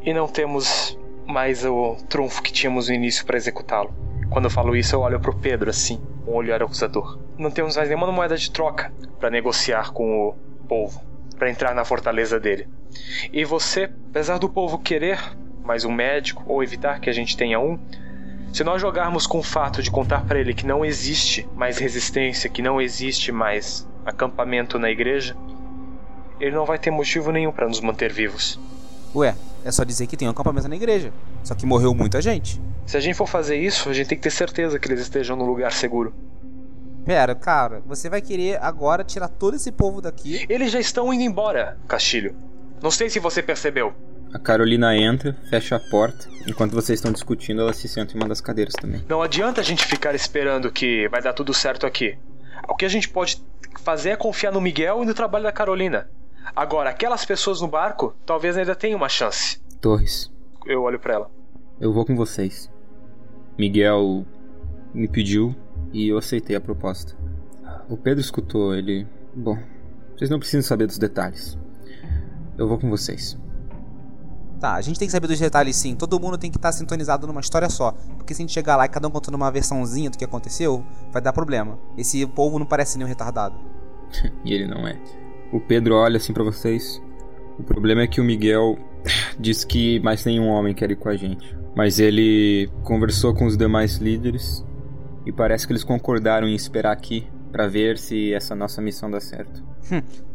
[0.02, 3.93] E não temos mais o trunfo que tínhamos no início para executá-lo.
[4.30, 7.19] Quando eu falo isso, eu olho pro Pedro assim, um olhar acusador.
[7.38, 10.36] Não temos mais nenhuma moeda de troca para negociar com o
[10.67, 11.02] povo,
[11.38, 12.67] para entrar na fortaleza dele.
[13.32, 15.19] E você, apesar do povo querer
[15.63, 17.78] mais um médico ou evitar que a gente tenha um,
[18.52, 22.50] se nós jogarmos com o fato de contar para ele que não existe mais resistência,
[22.50, 25.36] que não existe mais acampamento na igreja,
[26.40, 28.60] ele não vai ter motivo nenhum para nos manter vivos.
[29.16, 31.14] Ué, é só dizer que tem um acampamento na igreja.
[31.44, 32.62] Só que morreu muita gente.
[32.86, 35.38] Se a gente for fazer isso, a gente tem que ter certeza que eles estejam
[35.38, 36.14] no lugar seguro.
[37.06, 40.46] Pera, cara, você vai querer agora tirar todo esse povo daqui?
[40.50, 42.36] Eles já estão indo embora, Castilho.
[42.82, 43.94] Não sei se você percebeu.
[44.34, 46.28] A Carolina entra, fecha a porta.
[46.48, 49.04] Enquanto vocês estão discutindo, ela se senta em uma das cadeiras também.
[49.08, 52.17] Não adianta a gente ficar esperando que vai dar tudo certo aqui.
[52.67, 53.44] O que a gente pode
[53.82, 56.10] fazer é confiar no Miguel e no trabalho da Carolina.
[56.56, 59.60] Agora, aquelas pessoas no barco talvez ainda tenham uma chance.
[59.82, 60.32] Torres,
[60.65, 61.32] Eu olho para ela.
[61.80, 62.70] eu vou com vocês.
[63.58, 64.26] Miguel
[64.94, 65.56] me pediu
[65.91, 67.15] e eu aceitei a proposta.
[67.89, 69.06] O Pedro escutou, ele.
[69.36, 69.58] Bom,
[70.15, 71.58] vocês não precisam saber dos detalhes.
[72.58, 73.38] Eu vou com vocês.
[74.62, 75.95] Tá, a gente tem que saber dos detalhes sim.
[75.95, 77.93] Todo mundo tem que estar sintonizado numa história só.
[78.15, 80.86] Porque se a gente chegar lá e cada um contando uma versãozinha do que aconteceu,
[81.12, 81.80] vai dar problema.
[81.97, 83.56] Esse povo não parece nenhum retardado.
[84.45, 85.00] E ele não é.
[85.52, 87.02] O Pedro olha assim pra vocês.
[87.58, 88.78] O problema é que o Miguel
[89.39, 91.58] diz que mais nenhum homem quer ir com a gente.
[91.76, 94.63] Mas ele conversou com os demais líderes
[95.26, 99.19] e parece que eles concordaram em esperar aqui pra ver se essa nossa missão dá
[99.19, 99.63] certo.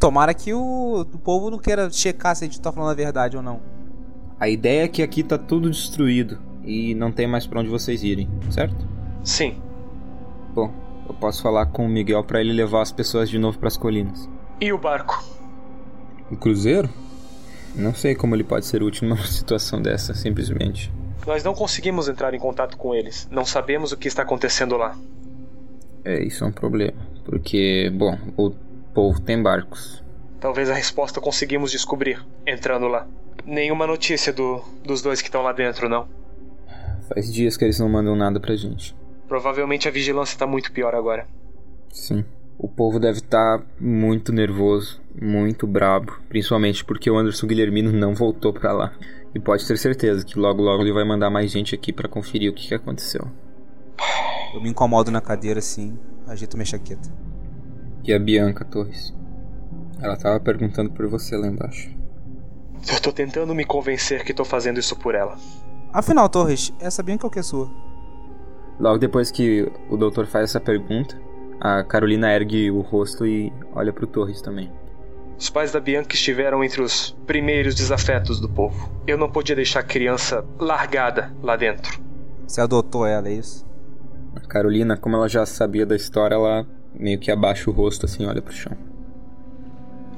[0.00, 3.36] Tomara que o, o povo não queira checar se a gente tá falando a verdade
[3.36, 3.75] ou não.
[4.38, 8.02] A ideia é que aqui tá tudo destruído e não tem mais pra onde vocês
[8.02, 8.86] irem, certo?
[9.24, 9.56] Sim.
[10.54, 10.72] Bom,
[11.08, 14.28] eu posso falar com o Miguel pra ele levar as pessoas de novo pras colinas.
[14.60, 15.24] E o barco?
[16.30, 16.90] O cruzeiro?
[17.74, 20.92] Não sei como ele pode ser útil numa situação dessa, simplesmente.
[21.26, 23.26] Nós não conseguimos entrar em contato com eles.
[23.30, 24.96] Não sabemos o que está acontecendo lá.
[26.04, 26.96] É, isso é um problema.
[27.24, 28.50] Porque, bom, o
[28.94, 30.04] povo tem barcos.
[30.38, 33.06] Talvez a resposta conseguimos descobrir entrando lá.
[33.46, 36.08] Nenhuma notícia do, dos dois que estão lá dentro, não.
[37.08, 38.94] Faz dias que eles não mandam nada pra gente.
[39.28, 41.26] Provavelmente a vigilância está muito pior agora.
[41.92, 42.24] Sim.
[42.58, 48.52] O povo deve estar muito nervoso, muito brabo, principalmente porque o Anderson Guilhermino não voltou
[48.52, 48.92] pra lá.
[49.34, 52.50] E pode ter certeza que logo logo ele vai mandar mais gente aqui pra conferir
[52.50, 53.30] o que, que aconteceu.
[54.54, 57.08] Eu me incomodo na cadeira assim, agito minha chaqueta.
[58.02, 59.14] E a Bianca Torres?
[60.00, 61.95] Ela tava perguntando por você lá embaixo.
[62.92, 65.36] Eu tô tentando me convencer que tô fazendo isso por ela.
[65.92, 67.70] Afinal, Torres, essa Bianca é o que é sua?
[68.78, 71.18] Logo depois que o doutor faz essa pergunta,
[71.60, 74.70] a Carolina ergue o rosto e olha pro Torres também.
[75.38, 78.90] Os pais da Bianca estiveram entre os primeiros desafetos do povo.
[79.06, 82.00] Eu não podia deixar a criança largada lá dentro.
[82.46, 83.66] Você adotou ela, é isso?
[84.34, 88.24] A Carolina, como ela já sabia da história, ela meio que abaixa o rosto assim,
[88.26, 88.72] olha pro chão.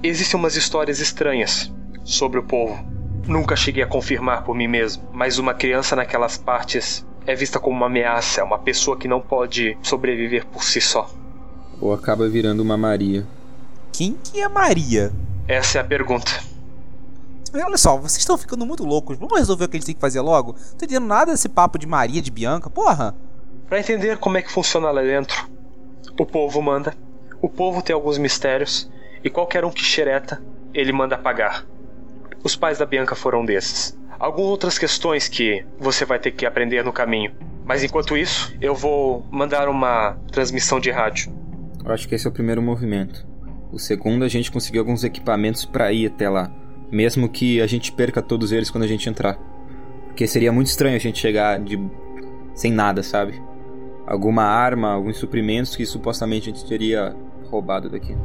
[0.03, 1.73] Existem umas histórias estranhas
[2.09, 2.83] sobre o povo.
[3.27, 7.77] Nunca cheguei a confirmar por mim mesmo, mas uma criança naquelas partes é vista como
[7.77, 11.11] uma ameaça, uma pessoa que não pode sobreviver por si só.
[11.79, 13.27] Ou acaba virando uma Maria.
[13.93, 15.13] Quem que é Maria?
[15.47, 16.31] Essa é a pergunta.
[17.53, 19.19] Olha só, vocês estão ficando muito loucos.
[19.19, 20.53] Vamos resolver o que a gente tem que fazer logo?
[20.53, 23.15] Não tô entendendo nada desse papo de Maria, de Bianca, porra.
[23.69, 25.49] Para entender como é que funciona lá dentro,
[26.19, 26.95] o povo manda.
[27.41, 28.91] O povo tem alguns mistérios
[29.23, 30.43] e qualquer um que xereta,
[30.73, 31.67] ele manda apagar.
[32.49, 33.95] Os pais da Bianca foram desses.
[34.19, 37.31] Algumas outras questões que você vai ter que aprender no caminho.
[37.67, 41.31] Mas enquanto isso, eu vou mandar uma transmissão de rádio.
[41.85, 43.29] Eu acho que esse é o primeiro movimento.
[43.71, 46.51] O segundo, a gente conseguiu alguns equipamentos pra ir até lá.
[46.91, 49.35] Mesmo que a gente perca todos eles quando a gente entrar.
[50.07, 51.79] Porque seria muito estranho a gente chegar de
[52.55, 53.43] sem nada, sabe?
[54.07, 57.15] Alguma arma, alguns suprimentos que supostamente a gente teria
[57.51, 58.17] roubado daqui.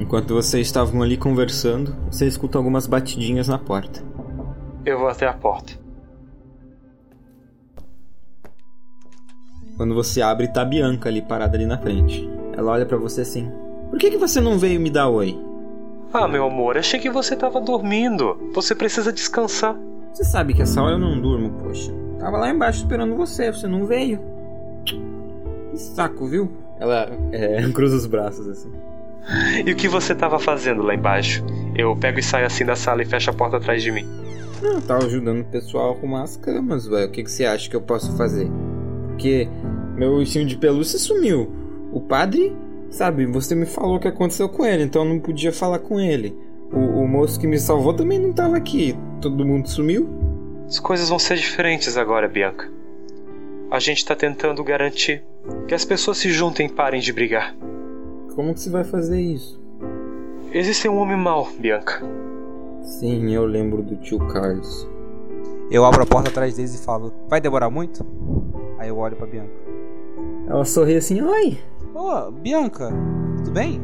[0.00, 4.02] Enquanto vocês estavam ali conversando, você escuta algumas batidinhas na porta.
[4.86, 5.74] Eu vou até a porta.
[9.76, 12.28] Quando você abre, tá a Bianca ali parada ali na frente.
[12.56, 13.52] Ela olha pra você assim:
[13.90, 15.38] Por que, que você não veio me dar oi?
[16.12, 18.50] Ah, meu amor, achei que você tava dormindo.
[18.54, 19.76] Você precisa descansar.
[20.12, 21.92] Você sabe que essa hora eu não durmo, poxa.
[22.18, 24.18] Tava lá embaixo esperando você, você não veio.
[24.84, 26.50] Que saco, viu?
[26.78, 28.72] Ela é, cruza os braços assim.
[29.64, 31.44] E o que você tava fazendo lá embaixo?
[31.74, 34.06] Eu pego e saio assim da sala e fecho a porta atrás de mim.
[34.62, 37.08] Não, eu tava ajudando o pessoal a arrumar as camas, velho.
[37.08, 38.48] O que, que você acha que eu posso fazer?
[39.08, 39.48] Porque
[39.96, 41.50] meu ursinho de pelúcia sumiu.
[41.92, 42.54] O padre,
[42.90, 45.98] sabe, você me falou o que aconteceu com ele, então eu não podia falar com
[45.98, 46.36] ele.
[46.72, 48.96] O, o moço que me salvou também não tava aqui.
[49.20, 50.08] Todo mundo sumiu?
[50.66, 52.70] As coisas vão ser diferentes agora, Bianca.
[53.70, 55.22] A gente tá tentando garantir
[55.66, 57.54] que as pessoas se juntem e parem de brigar.
[58.40, 59.60] Como que você vai fazer isso?
[60.50, 62.00] Existe um homem mau, Bianca.
[62.80, 64.88] Sim, eu lembro do tio Carlos.
[65.70, 68.02] Eu abro a porta atrás deles e falo: Vai demorar muito?
[68.78, 69.52] Aí eu olho pra Bianca.
[70.48, 71.58] Ela sorri assim: Oi!
[71.94, 72.90] Ô, Bianca,
[73.36, 73.78] tudo bem?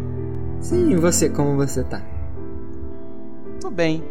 [0.60, 2.00] Sim, e você, como você tá?
[3.60, 4.02] Tô bem.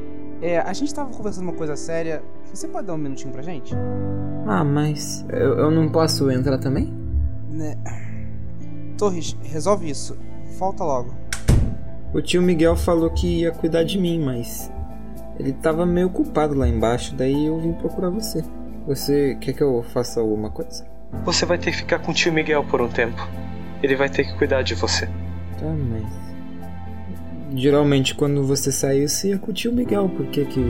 [0.44, 2.22] É, a gente tava conversando uma coisa séria.
[2.54, 3.74] Você pode dar um minutinho pra gente?
[4.46, 6.94] Ah, mas eu, eu não posso entrar também?
[7.50, 7.76] Né?
[8.96, 10.16] Torres, resolve isso.
[10.58, 11.14] Falta logo.
[12.14, 14.72] O tio Miguel falou que ia cuidar de mim, mas
[15.38, 18.44] ele tava meio ocupado lá embaixo, daí eu vim procurar você.
[18.88, 20.86] Você quer que eu faça alguma coisa?
[21.26, 23.28] Você vai ter que ficar com o tio Miguel por um tempo.
[23.84, 25.08] Ele vai ter que cuidar de você.
[25.60, 26.06] Tá, mas.
[27.54, 30.10] Geralmente quando você saiu, você ia com o tio Miguel.
[30.10, 30.62] Por que, que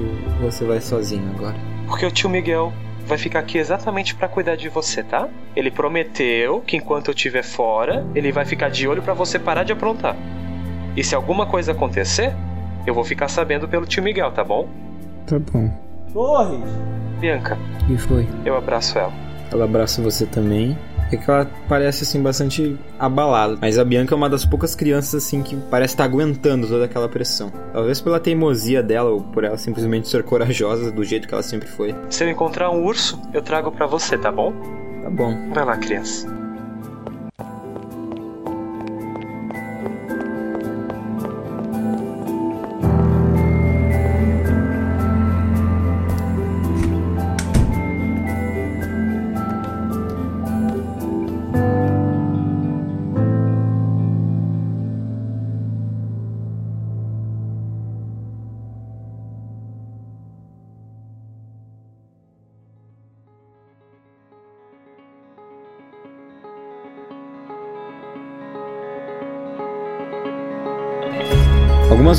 [0.41, 1.56] você vai sozinho agora?
[1.88, 2.74] Porque o tio Miguel
[3.06, 5.30] vai ficar aqui exatamente pra cuidar de você, tá?
[5.56, 9.63] Ele prometeu que enquanto eu estiver fora, ele vai ficar de olho pra você parar
[9.63, 10.15] de aprontar.
[10.96, 12.34] E se alguma coisa acontecer,
[12.86, 14.68] eu vou ficar sabendo pelo tio Miguel, tá bom?
[15.28, 15.72] Tá bom.
[16.13, 16.63] Torres!
[17.20, 18.28] Bianca, que foi?
[18.46, 19.13] eu abraço ela.
[19.52, 20.78] Ela abraça você também.
[21.12, 23.58] É que ela parece assim bastante abalada.
[23.62, 27.08] Mas a Bianca é uma das poucas crianças assim que parece estar aguentando toda aquela
[27.08, 27.52] pressão.
[27.72, 31.68] Talvez pela teimosia dela ou por ela simplesmente ser corajosa do jeito que ela sempre
[31.68, 31.96] foi.
[32.10, 34.54] Se eu encontrar um urso, eu trago pra você, tá bom?
[35.04, 35.50] Tá bom.
[35.54, 36.45] Vai lá, criança.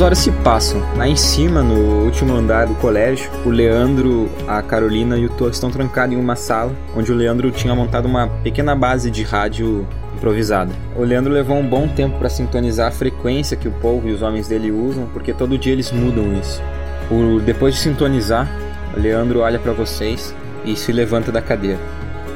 [0.06, 0.80] Horas se passam.
[0.96, 5.50] Lá em cima, no último andar do colégio, o Leandro, a Carolina e o Thor
[5.50, 9.84] estão trancados em uma sala, onde o Leandro tinha montado uma pequena base de rádio
[10.14, 10.72] improvisada.
[10.94, 14.22] O Leandro levou um bom tempo para sintonizar a frequência que o povo e os
[14.22, 16.62] homens dele usam, porque todo dia eles mudam isso.
[17.10, 18.48] O, depois de sintonizar,
[18.96, 20.32] o Leandro olha para vocês
[20.64, 21.80] e se levanta da cadeira.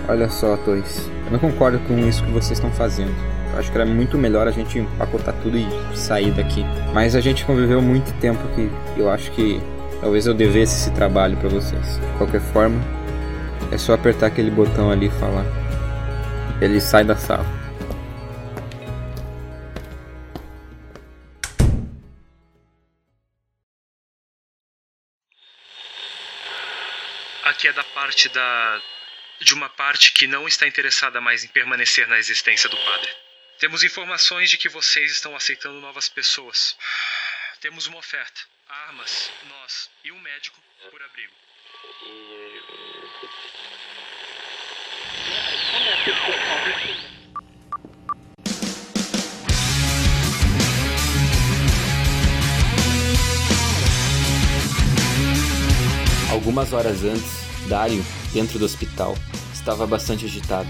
[0.08, 3.14] Olha só, Torres, eu não concordo com isso que vocês estão fazendo.
[3.56, 6.64] Acho que era muito melhor a gente empacotar tudo e sair daqui.
[6.94, 9.60] Mas a gente conviveu muito tempo que eu acho que
[10.00, 11.98] talvez eu devesse esse trabalho para vocês.
[11.98, 12.80] De qualquer forma,
[13.72, 15.44] é só apertar aquele botão ali e falar.
[16.60, 17.46] Ele sai da sala.
[27.44, 28.80] Aqui é da parte da.
[29.40, 33.10] de uma parte que não está interessada mais em permanecer na existência do padre.
[33.60, 36.74] Temos informações de que vocês estão aceitando novas pessoas.
[37.60, 40.58] Temos uma oferta: armas, nós e um médico
[40.90, 41.34] por abrigo.
[56.32, 59.14] Algumas horas antes, Dario, dentro do hospital,
[59.52, 60.68] estava bastante agitado.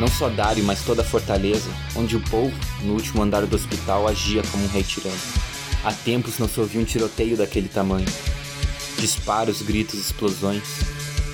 [0.00, 2.52] Não só Dario, mas toda a fortaleza, onde o povo,
[2.82, 5.16] no último andar do hospital, agia como um rei tirano.
[5.84, 8.06] Há tempos não se ouvia um tiroteio daquele tamanho.
[8.98, 10.62] Disparos, gritos, explosões.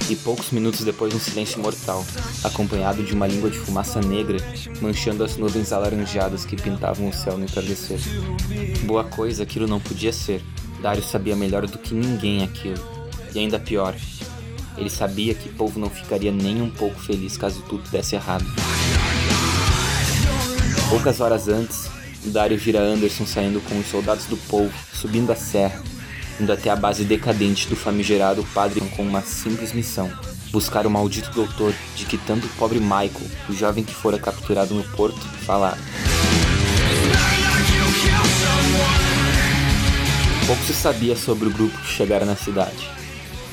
[0.08, 2.04] E poucos minutos depois, um silêncio mortal,
[2.42, 4.38] acompanhado de uma língua de fumaça negra
[4.80, 7.98] manchando as nuvens alaranjadas que pintavam o céu no entardecer.
[8.84, 10.42] Boa coisa aquilo não podia ser.
[10.80, 12.78] Dario sabia melhor do que ninguém aquilo.
[13.34, 13.94] E ainda pior,
[14.78, 18.44] ele sabia que o povo não ficaria nem um pouco feliz caso tudo desse errado.
[20.88, 21.90] Poucas horas antes,
[22.24, 25.82] Dario vira Anderson saindo com os soldados do povo, subindo a serra,
[26.40, 30.10] indo até a base decadente do famigerado padre com uma simples missão:
[30.50, 34.74] buscar o maldito doutor de que tanto o pobre Michael, o jovem que fora capturado
[34.74, 35.78] no porto, falava.
[40.46, 42.97] Pouco se sabia sobre o grupo que chegara na cidade.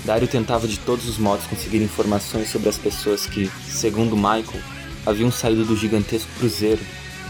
[0.06, 4.62] Dario tentava de todos os modos conseguir informações sobre as pessoas que, segundo Michael,
[5.04, 6.82] haviam saído do gigantesco cruzeiro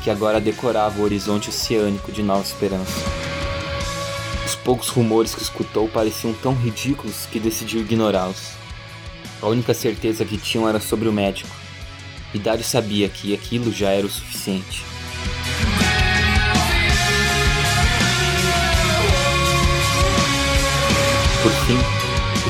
[0.04, 2.92] que agora decorava o horizonte oceânico de Nova Esperança.
[4.46, 8.52] Os poucos rumores que escutou pareciam tão ridículos que decidiu ignorá-los.
[9.42, 11.50] A única certeza que tinham era sobre o médico,
[12.34, 14.84] e Dario sabia que aquilo já era o suficiente.
[21.42, 21.78] Por fim,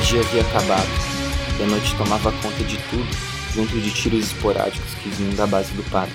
[0.06, 0.88] dia havia acabado,
[1.60, 3.08] e a noite tomava conta de tudo,
[3.54, 6.14] junto de tiros esporádicos que vinham da base do parque.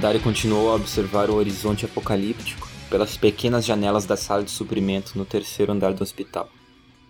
[0.00, 5.24] Dario continuou a observar o horizonte apocalíptico pelas pequenas janelas da sala de suprimento no
[5.24, 6.48] terceiro andar do hospital.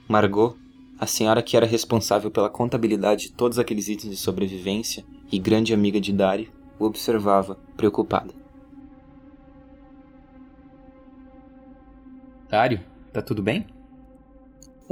[0.09, 0.57] Margot,
[0.99, 5.75] a senhora que era responsável pela contabilidade de todos aqueles itens de sobrevivência e grande
[5.75, 8.33] amiga de Dario, o observava, preocupada.
[12.49, 12.81] Dario,
[13.12, 13.73] tá tudo bem?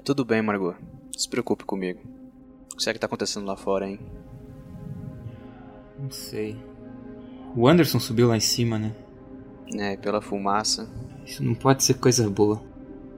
[0.05, 0.75] Tudo bem, Margot.
[0.81, 2.01] Não se preocupe comigo.
[2.73, 4.01] O que será que tá acontecendo lá fora, hein?
[5.97, 6.57] Não sei.
[7.55, 8.93] O Anderson subiu lá em cima, né?
[9.79, 10.91] É, pela fumaça.
[11.25, 12.61] Isso não pode ser coisa boa.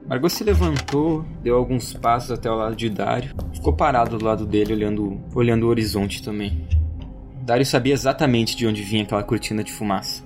[0.07, 4.45] Margot se levantou, deu alguns passos até o lado de Dario, ficou parado do lado
[4.45, 6.69] dele olhando, olhando o horizonte também.
[7.41, 10.23] Dario sabia exatamente de onde vinha aquela cortina de fumaça.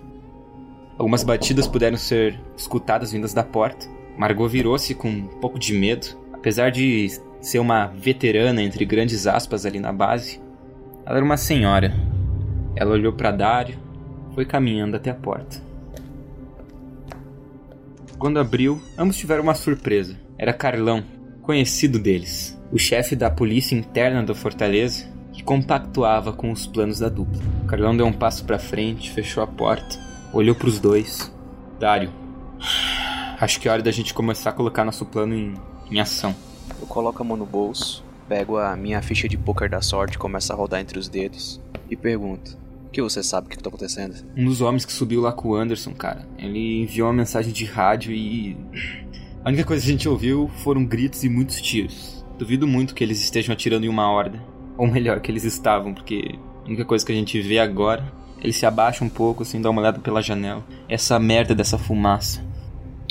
[0.98, 3.86] Algumas batidas puderam ser escutadas vindas da porta.
[4.16, 9.66] Margot virou-se com um pouco de medo, apesar de ser uma veterana entre grandes aspas
[9.66, 10.40] ali na base.
[11.04, 11.94] Ela era uma senhora.
[12.74, 13.76] Ela olhou para Dario,
[14.34, 15.60] foi caminhando até a porta.
[18.18, 20.16] Quando abriu, ambos tiveram uma surpresa.
[20.36, 21.04] Era Carlão,
[21.42, 27.08] conhecido deles, o chefe da polícia interna da fortaleza, que compactuava com os planos da
[27.08, 27.40] dupla.
[27.66, 29.98] Carlão deu um passo para frente, fechou a porta,
[30.32, 31.32] olhou para os dois.
[31.78, 32.10] Dário,
[33.40, 35.54] acho que é hora da gente começar a colocar nosso plano em,
[35.90, 36.34] em ação.
[36.80, 40.52] Eu coloco a mão no bolso, pego a minha ficha de poker da sorte, começo
[40.52, 44.14] a rodar entre os dedos e pergunto: O que você sabe o que tá acontecendo?
[44.36, 47.64] Um dos homens que subiu lá com o Anderson, cara, ele enviou uma mensagem de
[47.64, 48.56] rádio e.
[49.44, 52.24] A única coisa que a gente ouviu foram gritos e muitos tiros.
[52.36, 54.42] Duvido muito que eles estejam atirando em uma horda.
[54.76, 58.12] Ou melhor, que eles estavam, porque a única coisa que a gente vê agora.
[58.40, 60.64] Ele se abaixa um pouco, assim, dá uma olhada pela janela.
[60.88, 62.40] Essa merda dessa fumaça.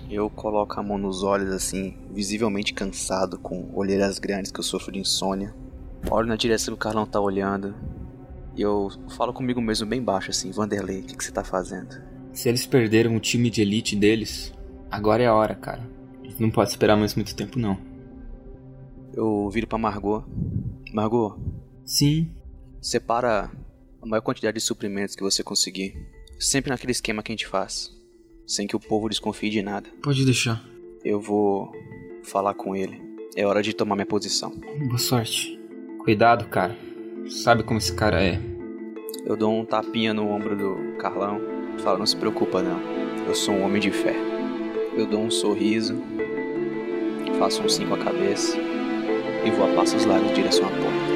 [0.10, 4.92] Eu coloco a mão nos olhos assim, visivelmente cansado, com olheiras grandes que eu sofro
[4.92, 5.54] de insônia.
[6.10, 7.76] Olho na direção que o Carlão tá olhando.
[8.56, 12.02] E eu falo comigo mesmo bem baixo assim, Vanderlei, o que, que você tá fazendo?
[12.32, 14.54] Se eles perderam o time de elite deles,
[14.90, 15.82] agora é a hora, cara.
[16.40, 17.78] Não pode esperar mais muito tempo, não.
[19.14, 20.24] Eu viro pra Margot.
[20.94, 21.38] Margot,
[21.84, 22.32] Sim.
[22.80, 23.52] separa
[24.02, 25.98] a maior quantidade de suprimentos que você conseguir.
[26.40, 27.97] Sempre naquele esquema que a gente faz.
[28.48, 29.90] Sem que o povo desconfie de nada.
[30.02, 30.64] Pode deixar.
[31.04, 31.70] Eu vou
[32.24, 33.00] falar com ele.
[33.36, 34.52] É hora de tomar minha posição.
[34.88, 35.60] Boa sorte.
[36.00, 36.76] Cuidado, cara.
[37.30, 38.40] Sabe como esse cara é.
[39.26, 41.42] Eu dou um tapinha no ombro do Carlão.
[41.80, 42.80] Falo, não se preocupa não.
[43.28, 44.16] Eu sou um homem de fé.
[44.96, 46.02] Eu dou um sorriso.
[47.38, 48.58] Faço um sim com a cabeça.
[49.46, 51.07] E vou a passos largos em direção à porta.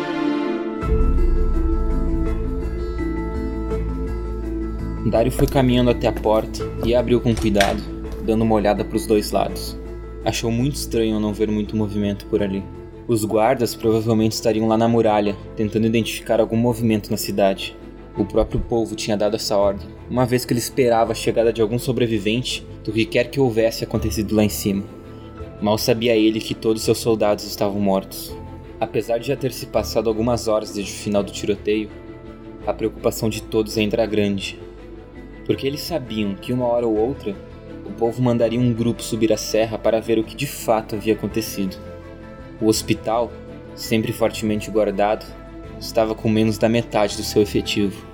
[5.05, 7.81] Dario foi caminhando até a porta e abriu com cuidado,
[8.23, 9.75] dando uma olhada para os dois lados.
[10.23, 12.63] Achou muito estranho não ver muito movimento por ali.
[13.07, 17.75] Os guardas provavelmente estariam lá na muralha, tentando identificar algum movimento na cidade.
[18.15, 21.61] O próprio povo tinha dado essa ordem, uma vez que ele esperava a chegada de
[21.61, 24.83] algum sobrevivente do que quer que houvesse acontecido lá em cima.
[25.59, 28.35] Mal sabia ele que todos seus soldados estavam mortos.
[28.79, 31.89] Apesar de já ter se passado algumas horas desde o final do tiroteio,
[32.67, 34.59] a preocupação de todos ainda era grande.
[35.45, 37.35] Porque eles sabiam que uma hora ou outra
[37.85, 41.13] o povo mandaria um grupo subir a serra para ver o que de fato havia
[41.13, 41.77] acontecido.
[42.61, 43.31] O hospital,
[43.75, 45.25] sempre fortemente guardado,
[45.79, 48.05] estava com menos da metade do seu efetivo.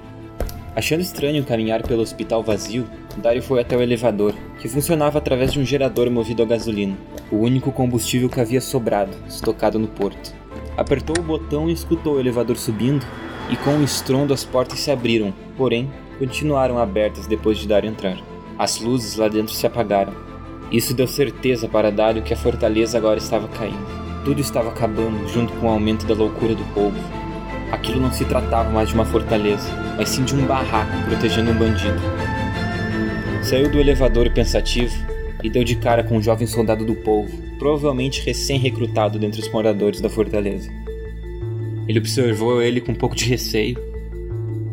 [0.76, 5.60] Achando estranho caminhar pelo hospital vazio, Dario foi até o elevador, que funcionava através de
[5.60, 6.96] um gerador movido a gasolina,
[7.32, 10.34] o único combustível que havia sobrado, estocado no porto.
[10.78, 13.06] Apertou o botão e escutou o elevador subindo,
[13.50, 15.90] e com um estrondo as portas se abriram, porém
[16.20, 18.18] continuaram abertas depois de Dario entrar.
[18.58, 20.14] As luzes lá dentro se apagaram.
[20.72, 23.86] Isso deu certeza para Dario que a fortaleza agora estava caindo.
[24.26, 26.98] Tudo estava acabando junto com o aumento da loucura do povo.
[27.72, 31.58] Aquilo não se tratava mais de uma fortaleza, mas sim de um barraco protegendo um
[31.58, 32.00] bandido.
[33.44, 34.94] Saiu do elevador pensativo
[35.44, 40.02] e deu de cara com um jovem soldado do povo, provavelmente recém-recrutado dentre os moradores
[40.02, 40.70] da fortaleza.
[41.88, 43.78] Ele observou ele com um pouco de receio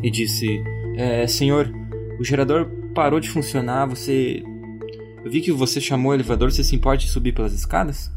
[0.03, 0.63] e disse:
[0.97, 1.73] é, Senhor,
[2.19, 3.87] o gerador parou de funcionar.
[3.87, 4.43] Você.
[5.25, 6.51] Eu vi que você chamou o elevador.
[6.51, 8.11] Você se importa de subir pelas escadas?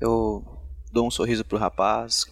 [0.00, 0.44] Eu
[0.92, 2.26] dou um sorriso pro rapaz.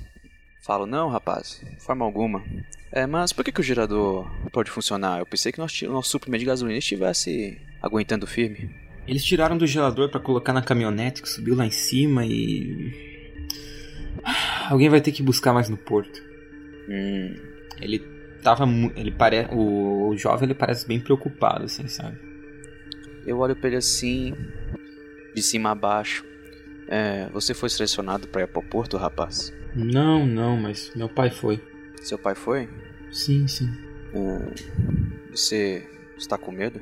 [0.65, 2.45] Falo, não, rapaz, de forma alguma.
[2.93, 5.19] É, mas por que, que o gerador pode funcionar?
[5.19, 8.71] Eu pensei que nosso, nosso suprimento de gasolina estivesse aguentando firme.
[9.07, 13.07] Eles tiraram do gerador para colocar na caminhonete que subiu lá em cima e.
[14.69, 16.21] Alguém vai ter que buscar mais no porto.
[16.91, 17.35] Hum,
[17.81, 18.65] Ele tava.
[18.97, 19.55] Ele parece.
[19.55, 22.29] O, o jovem ele parece bem preocupado, assim, sabe?
[23.29, 24.35] eu olho pra ele assim,
[25.35, 26.25] de cima a baixo.
[26.89, 29.53] É, você foi selecionado pra ir pro porto, rapaz?
[29.75, 31.61] Não, não, mas meu pai foi.
[32.01, 32.69] Seu pai foi?
[33.11, 33.69] Sim, sim.
[34.15, 34.51] Hum,
[35.31, 35.87] você
[36.17, 36.81] está com medo?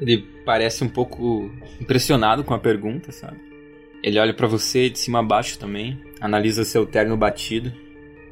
[0.00, 1.50] Ele parece um pouco
[1.80, 3.40] impressionado com a pergunta, sabe?
[4.00, 7.72] Ele olha pra você de cima a baixo também, analisa seu terno batido.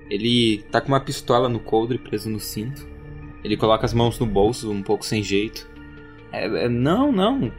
[0.08, 2.86] Ele tá com uma pistola no coldre preso no cinto.
[3.42, 5.68] Ele coloca as mãos no bolso, um pouco sem jeito.
[6.32, 7.52] É, é, não, não,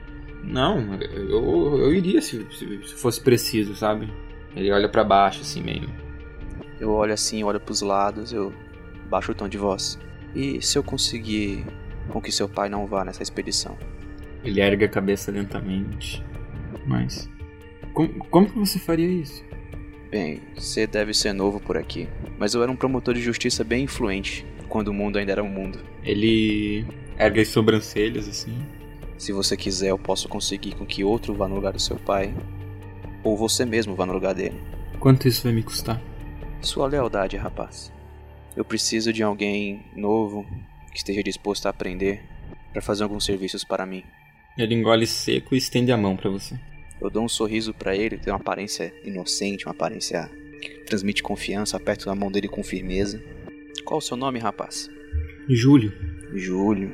[0.44, 0.96] não.
[0.96, 4.12] Eu, eu iria se, se, se fosse preciso, sabe?
[4.56, 5.90] Ele olha pra baixo, assim, meio.
[6.80, 8.54] Eu olho assim, olho pros lados, eu
[9.10, 10.00] baixo o tom de voz.
[10.36, 11.66] E se eu conseguir
[12.10, 13.78] com que seu pai não vá nessa expedição?
[14.44, 16.24] Ele ergue a cabeça lentamente.
[16.86, 17.30] Mas.
[17.94, 19.44] Como, como que você faria isso?
[20.10, 23.84] Bem, você deve ser novo por aqui, mas eu era um promotor de justiça bem
[23.84, 25.80] influente quando o mundo ainda era um mundo.
[26.04, 26.86] Ele
[27.18, 28.58] ergue as sobrancelhas, assim.
[29.18, 32.34] Se você quiser, eu posso conseguir com que outro vá no lugar do seu pai,
[33.24, 34.62] ou você mesmo vá no lugar dele.
[35.00, 36.02] Quanto isso vai me custar?
[36.62, 37.92] Sua lealdade, rapaz.
[38.56, 40.46] Eu preciso de alguém novo
[40.92, 42.24] que esteja disposto a aprender
[42.72, 44.04] para fazer alguns serviços para mim.
[44.58, 46.58] Ele engole seco e estende a mão pra você.
[47.02, 50.30] Eu dou um sorriso pra ele, tem uma aparência inocente, uma aparência
[50.62, 53.22] que transmite confiança, aperto a mão dele com firmeza.
[53.86, 54.90] Qual o seu nome, rapaz?
[55.48, 55.94] Júlio,
[56.34, 56.92] Júlio.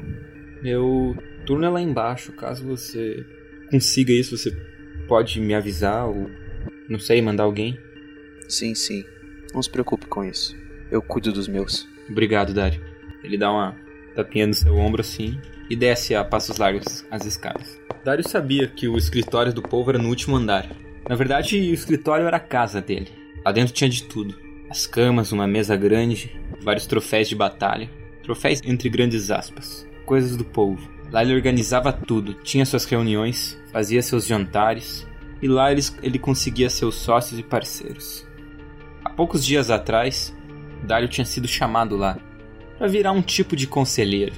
[0.62, 2.34] meu turno é lá embaixo.
[2.34, 3.26] Caso você
[3.72, 4.52] consiga isso, você
[5.08, 6.30] pode me avisar ou,
[6.90, 7.78] não sei, mandar alguém.
[8.48, 9.04] Sim, sim.
[9.54, 10.56] Não se preocupe com isso.
[10.92, 11.88] Eu cuido dos meus.
[12.10, 12.84] Obrigado, Dário.
[13.24, 13.76] Ele dá uma
[14.16, 15.40] tapinha no seu ombro assim
[15.70, 17.80] e desce a passos largos as escadas.
[18.04, 20.70] Dário sabia que o escritório do povo era no último andar.
[21.08, 23.10] Na verdade, o escritório era a casa dele.
[23.46, 24.36] Lá dentro tinha de tudo:
[24.70, 27.90] as camas, uma mesa grande, vários troféus de batalha.
[28.22, 29.88] Troféus entre grandes aspas.
[30.06, 30.92] Coisas do povo.
[31.12, 35.08] Lá ele organizava tudo, tinha suas reuniões, fazia seus jantares,
[35.42, 38.28] e lá ele, ele conseguia seus sócios e parceiros.
[39.06, 40.36] Há poucos dias atrás,
[40.84, 42.18] Dário tinha sido chamado lá
[42.78, 44.34] para virar um tipo de conselheiro.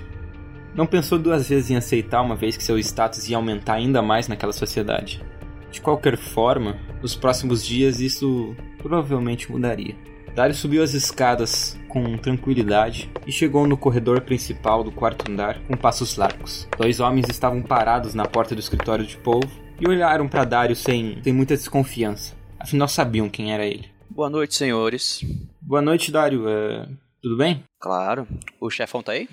[0.76, 4.28] Não pensou duas vezes em aceitar, uma vez que seu status ia aumentar ainda mais
[4.28, 5.24] naquela sociedade.
[5.72, 9.96] De qualquer forma, nos próximos dias isso provavelmente mudaria.
[10.36, 15.78] Dario subiu as escadas com tranquilidade e chegou no corredor principal do quarto andar com
[15.78, 16.68] passos largos.
[16.78, 19.50] Dois homens estavam parados na porta do escritório de povo
[19.80, 22.36] e olharam para Dario sem, sem muita desconfiança.
[22.60, 23.90] Afinal, sabiam quem era ele.
[24.10, 25.22] Boa noite, senhores.
[25.62, 26.50] Boa noite, Dario.
[26.50, 26.86] É,
[27.22, 27.64] Tudo bem?
[27.80, 28.28] Claro.
[28.60, 29.30] O chefão tá aí?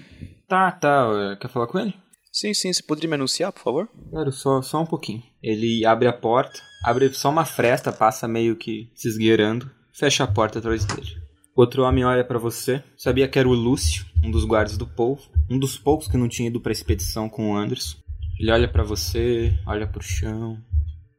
[0.52, 1.08] Tá, tá.
[1.32, 1.94] é, Quer falar com ele?
[2.30, 2.70] Sim, sim.
[2.70, 3.88] Você poderia me anunciar, por favor?
[4.10, 5.22] Claro, só, só um pouquinho.
[5.42, 10.26] Ele abre a porta, abre só uma fresta, passa meio que se esgueirando, fecha a
[10.26, 11.08] porta atrás dele.
[11.56, 15.22] Outro homem olha pra você, sabia que era o Lúcio, um dos guardas do povo,
[15.50, 17.96] um dos poucos que não tinha ido pra expedição com o Anderson.
[18.38, 20.58] Ele olha pra você, olha pro chão,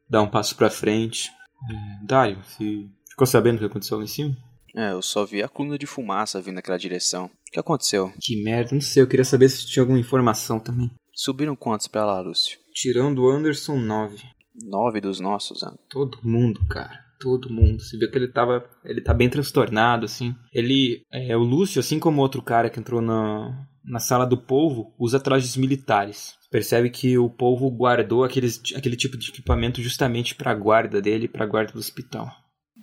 [0.08, 1.32] dá um passo pra frente.
[1.72, 4.38] É, Dario, você ficou sabendo o que aconteceu lá em cima?
[4.76, 7.32] É, eu só vi a coluna de fumaça vindo naquela direção.
[7.54, 8.12] O que aconteceu?
[8.20, 10.90] Que merda, não sei, eu queria saber se tinha alguma informação também.
[11.14, 12.58] Subiram quantos pra lá, Lúcio?
[12.74, 14.24] Tirando o Anderson, nove.
[14.56, 15.72] Nove dos nossos, ah.
[15.88, 17.00] Todo mundo, cara.
[17.20, 17.80] Todo mundo.
[17.80, 18.68] Você vê que ele tava.
[18.84, 20.34] Ele tá bem transtornado, assim.
[20.52, 21.04] Ele.
[21.14, 25.20] É, o Lúcio, assim como outro cara que entrou na, na sala do povo, usa
[25.20, 26.34] trajes militares.
[26.50, 31.46] Percebe que o povo guardou aqueles, aquele tipo de equipamento justamente pra guarda dele, pra
[31.46, 32.32] guarda do hospital.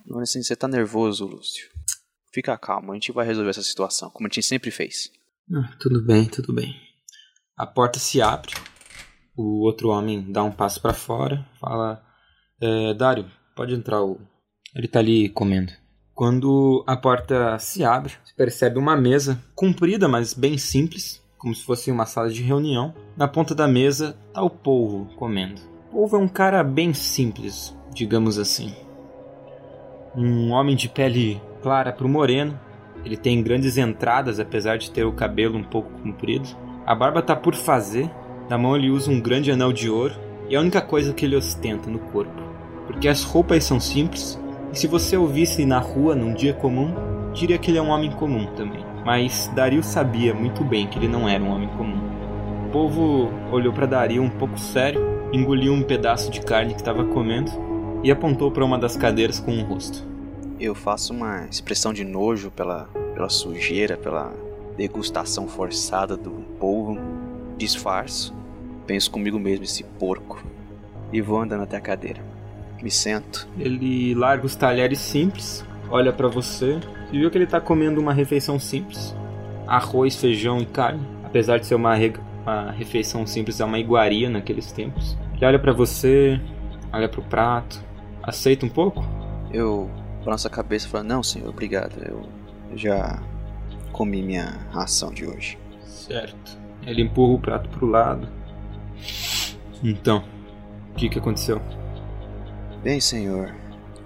[0.09, 1.69] Olha assim, você tá nervoso, Lúcio.
[2.33, 5.11] Fica calmo, a gente vai resolver essa situação, como a gente sempre fez.
[5.53, 6.75] Ah, tudo bem, tudo bem.
[7.57, 8.53] A porta se abre.
[9.35, 12.01] O outro homem dá um passo pra fora, fala:
[12.61, 14.01] é, Dário, pode entrar.
[14.01, 14.19] O...
[14.73, 15.73] Ele tá ali comendo.
[16.13, 21.63] Quando a porta se abre, você percebe uma mesa comprida, mas bem simples, como se
[21.63, 22.93] fosse uma sala de reunião.
[23.17, 25.59] Na ponta da mesa está o polvo comendo.
[25.89, 28.73] O polvo é um cara bem simples, digamos assim.
[30.15, 32.59] Um homem de pele clara para o moreno.
[33.03, 36.47] Ele tem grandes entradas, apesar de ter o cabelo um pouco comprido.
[36.85, 38.09] A barba tá por fazer.
[38.49, 40.13] Na mão ele usa um grande anel de ouro.
[40.49, 42.41] E é a única coisa que ele ostenta no corpo.
[42.85, 44.39] Porque as roupas são simples.
[44.73, 46.93] E se você o visse na rua num dia comum,
[47.33, 48.83] diria que ele é um homem comum também.
[49.05, 51.99] Mas Dario sabia muito bem que ele não era um homem comum.
[52.67, 55.01] O povo olhou para Dario um pouco sério,
[55.33, 57.51] engoliu um pedaço de carne que estava comendo
[58.03, 60.10] e apontou para uma das cadeiras com um rosto.
[60.61, 64.31] Eu faço uma expressão de nojo pela, pela sujeira, pela
[64.77, 66.99] degustação forçada do polvo.
[67.57, 68.31] Disfarço,
[68.85, 70.45] penso comigo mesmo, esse porco,
[71.11, 72.21] e vou andando até a cadeira.
[72.79, 73.49] Me sento.
[73.57, 76.79] Ele larga os talheres simples, olha para você
[77.11, 79.15] e viu que ele tá comendo uma refeição simples:
[79.65, 81.01] arroz, feijão e carne.
[81.23, 82.13] Apesar de ser uma, re...
[82.43, 85.17] uma refeição simples, é uma iguaria naqueles tempos.
[85.33, 86.39] Ele olha para você,
[86.93, 87.83] olha pro prato,
[88.21, 89.03] aceita um pouco?
[89.51, 89.89] Eu
[90.23, 91.95] balanço a cabeça e Não, senhor, obrigado.
[92.03, 92.27] Eu
[92.77, 93.21] já
[93.91, 95.57] comi minha ração de hoje.
[95.83, 96.59] Certo.
[96.85, 98.27] Ele empurra o prato pro lado.
[99.83, 100.23] Então,
[100.91, 101.61] o que, que aconteceu?
[102.83, 103.53] Bem, senhor,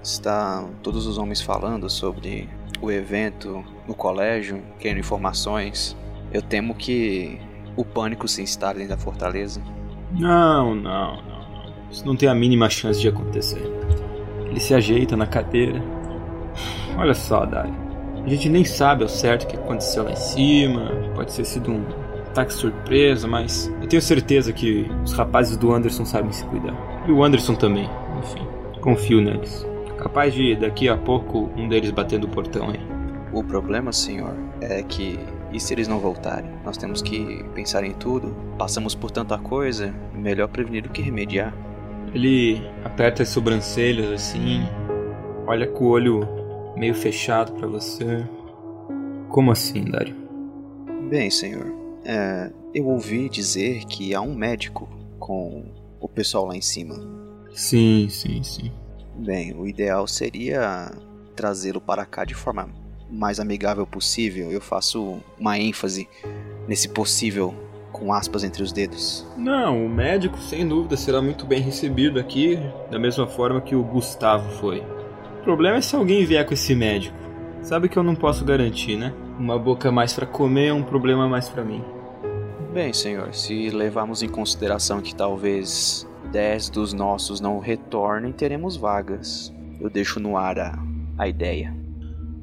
[0.04, 2.50] estão todos os homens falando sobre
[2.82, 5.96] o evento no colégio, querendo informações.
[6.32, 7.40] Eu temo que
[7.76, 9.62] o pânico se instale dentro da fortaleza.
[10.12, 11.74] Não, não, não, não.
[11.92, 13.62] Isso não tem a mínima chance de acontecer.
[14.46, 15.82] Ele se ajeita na cadeira.
[16.98, 17.72] Olha só, Dari.
[18.24, 20.92] A gente nem sabe ao certo o que aconteceu lá em cima.
[21.14, 21.86] Pode ter sido um
[22.28, 26.76] ataque surpresa, mas eu tenho certeza que os rapazes do Anderson sabem se cuidar.
[27.08, 27.90] E o Anderson também,
[28.20, 28.48] enfim.
[28.82, 29.66] Confio neles.
[29.98, 32.80] Capaz de daqui a pouco um deles bater no portão aí.
[33.32, 35.20] O problema, senhor, é que
[35.52, 36.52] e se eles não voltarem?
[36.66, 38.36] Nós temos que pensar em tudo.
[38.58, 41.54] Passamos por tanta coisa, melhor prevenir do que remediar.
[42.14, 44.68] Ele aperta as sobrancelhas assim,
[45.48, 46.45] olha com o olho
[46.76, 48.26] meio fechado para você.
[49.30, 50.16] Como assim, Dário?
[51.10, 51.74] Bem, senhor,
[52.04, 55.66] é, eu ouvi dizer que há um médico com
[56.00, 56.96] o pessoal lá em cima.
[57.54, 58.72] Sim, sim, sim.
[59.16, 60.92] Bem, o ideal seria
[61.36, 62.70] trazê-lo para cá de forma
[63.10, 64.52] mais amigável possível.
[64.52, 66.08] Eu faço uma ênfase
[66.68, 67.54] nesse possível
[67.92, 69.26] com aspas entre os dedos.
[69.38, 72.60] Não, o médico sem dúvida será muito bem recebido aqui,
[72.92, 74.84] da mesma forma que o Gustavo foi.
[75.46, 77.16] O problema é se alguém vier com esse médico.
[77.62, 79.14] Sabe que eu não posso garantir, né?
[79.38, 81.84] Uma boca mais para comer é um problema mais para mim.
[82.74, 89.54] Bem, senhor, se levarmos em consideração que talvez 10 dos nossos não retornem, teremos vagas.
[89.80, 90.84] Eu deixo no ar a,
[91.16, 91.78] a ideia.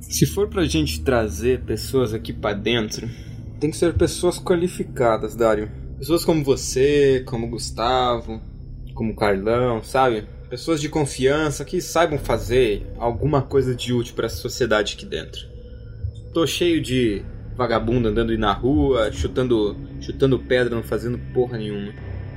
[0.00, 3.10] Se for pra gente trazer pessoas aqui para dentro,
[3.58, 5.68] tem que ser pessoas qualificadas, Dário.
[5.98, 8.40] Pessoas como você, como Gustavo,
[8.94, 10.24] como Carlão, sabe?
[10.52, 15.48] Pessoas de confiança que saibam fazer alguma coisa de útil para a sociedade aqui dentro.
[16.34, 17.22] Tô cheio de
[17.56, 21.94] vagabundo andando na rua, chutando, chutando pedra, não fazendo porra nenhuma.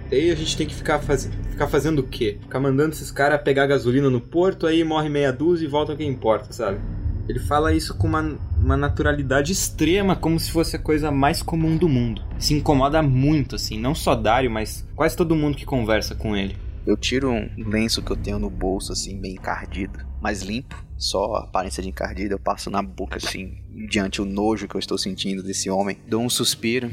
[0.09, 1.29] E aí a gente tem que ficar, faz...
[1.49, 2.37] ficar fazendo o quê?
[2.39, 6.07] Ficar mandando esses caras pegar gasolina no porto, aí morre meia dúzia e volta quem
[6.09, 6.79] importa, sabe?
[7.27, 11.75] Ele fala isso com uma, uma naturalidade extrema, como se fosse a coisa mais comum
[11.75, 12.21] do mundo.
[12.39, 16.63] Se incomoda muito, assim, não só Dario, mas quase todo mundo que conversa com ele.
[16.85, 21.33] Eu tiro um lenço que eu tenho no bolso, assim, bem encardido, mais limpo, só
[21.35, 22.35] a aparência de encardido.
[22.35, 23.57] Eu passo na boca, assim,
[23.89, 25.97] diante o nojo que eu estou sentindo desse homem.
[26.07, 26.89] Dou um suspiro.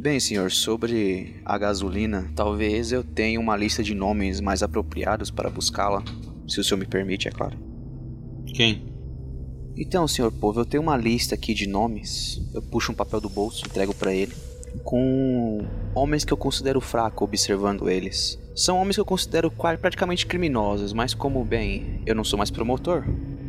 [0.00, 5.48] Bem, senhor, sobre a gasolina, talvez eu tenha uma lista de nomes mais apropriados para
[5.48, 6.02] buscá-la,
[6.48, 7.56] se o senhor me permite, é claro.
[8.46, 8.90] Quem?
[9.76, 12.40] Então, senhor povo, eu tenho uma lista aqui de nomes.
[12.52, 14.34] Eu puxo um papel do bolso, entrego para ele,
[14.82, 15.64] com
[15.94, 18.38] homens que eu considero fraco observando eles.
[18.60, 23.06] São homens que eu considero praticamente criminosos, mas como bem, eu não sou mais promotor.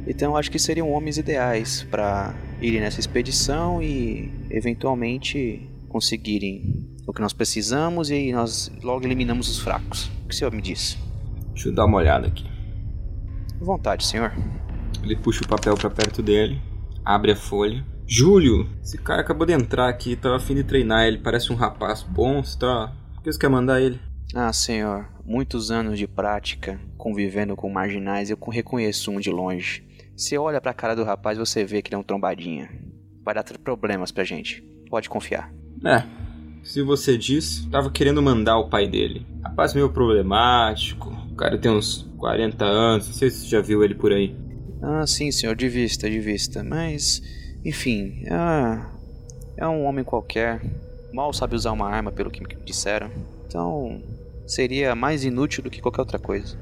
[0.07, 7.11] Então eu acho que seriam homens ideais para irem nessa expedição e eventualmente conseguirem o
[7.11, 10.09] que nós precisamos e nós logo eliminamos os fracos.
[10.23, 10.97] O que o senhor me diz?
[11.53, 12.49] Deixa eu dar uma olhada aqui.
[13.59, 14.31] Vontade, senhor.
[15.03, 16.57] Ele puxa o papel pra perto dele,
[17.03, 17.85] abre a folha.
[18.07, 22.01] Júlio, esse cara acabou de entrar aqui, tava afim de treinar ele, parece um rapaz
[22.01, 22.93] bom, você tá.
[23.15, 23.99] Por que você quer mandar ele?
[24.33, 29.83] Ah, senhor, muitos anos de prática convivendo com marginais, eu reconheço um de longe.
[30.15, 32.69] Você olha pra cara do rapaz, você vê que ele é um trombadinha.
[33.25, 34.61] Vai dar problemas pra gente.
[34.89, 35.51] Pode confiar.
[35.85, 36.03] É,
[36.63, 39.25] se você diz, tava querendo mandar o pai dele.
[39.43, 43.83] Rapaz meio problemático, o cara tem uns 40 anos, não sei se você já viu
[43.83, 44.35] ele por aí.
[44.81, 46.63] Ah, sim, senhor, de vista, de vista.
[46.63, 47.21] Mas,
[47.65, 48.91] enfim, ah,
[49.57, 50.61] é um homem qualquer.
[51.11, 53.11] Mal sabe usar uma arma, pelo que me disseram.
[53.45, 54.01] Então,
[54.45, 56.57] seria mais inútil do que qualquer outra coisa.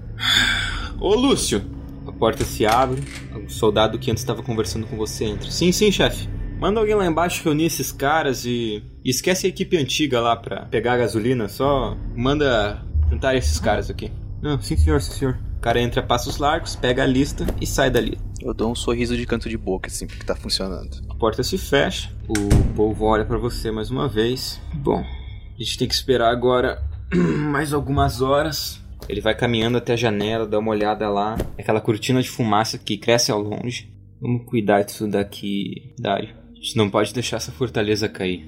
[1.00, 1.62] Ô Lúcio!
[2.06, 3.04] A porta se abre,
[3.36, 5.50] o soldado que antes estava conversando com você entra.
[5.52, 6.28] Sim, sim, chefe.
[6.60, 8.84] Manda alguém lá embaixo reunir esses caras e.
[9.06, 14.12] esquece a equipe antiga lá pra pegar a gasolina, só manda juntar esses caras aqui.
[14.42, 15.40] Não, sim senhor, sim senhor.
[15.58, 18.18] O cara entra a passos largos, pega a lista e sai dali.
[18.42, 21.02] Eu dou um sorriso de canto de boca, assim, porque tá funcionando.
[21.10, 24.60] A porta se fecha, o povo olha pra você mais uma vez.
[24.74, 26.82] Bom, a gente tem que esperar agora
[27.52, 28.82] mais algumas horas.
[29.08, 31.38] Ele vai caminhando até a janela, dá uma olhada lá.
[31.58, 33.92] Aquela cortina de fumaça que cresce ao longe.
[34.22, 36.36] Vamos cuidar disso daqui, Dário.
[36.52, 38.48] A gente não pode deixar essa fortaleza cair.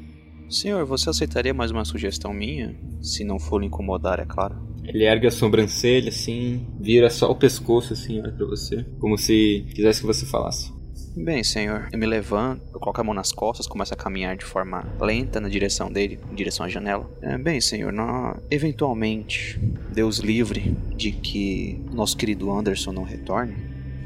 [0.49, 2.75] Senhor, você aceitaria mais uma sugestão minha?
[3.01, 4.55] Se não for lhe incomodar, é claro.
[4.83, 8.83] Ele ergue a sobrancelha assim, vira só o pescoço assim, olha pra você.
[8.99, 10.73] Como se quisesse que você falasse.
[11.15, 14.45] Bem, senhor, eu me levanto, eu coloco a mão nas costas, começo a caminhar de
[14.45, 17.09] forma lenta na direção dele, em direção à janela.
[17.21, 19.59] É, bem, senhor, nós, eventualmente,
[19.93, 23.55] Deus livre de que nosso querido Anderson não retorne,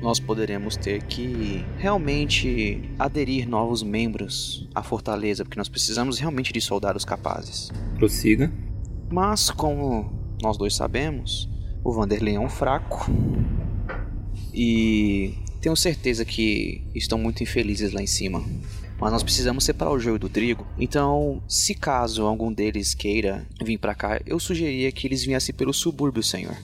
[0.01, 6.59] nós poderemos ter que realmente aderir novos membros à fortaleza, porque nós precisamos realmente de
[6.59, 7.71] soldados capazes.
[7.97, 8.51] Prossiga.
[9.11, 11.47] Mas, como nós dois sabemos,
[11.83, 13.11] o Vanderlei é um fraco.
[14.51, 15.35] E
[15.65, 18.45] tenho certeza que estão muito infelizes lá em cima.
[19.01, 20.67] Mas nós precisamos separar o joio do trigo.
[20.77, 25.73] Então, se caso algum deles queira vir para cá, eu sugeriria que eles viessem pelo
[25.73, 26.55] subúrbio, senhor.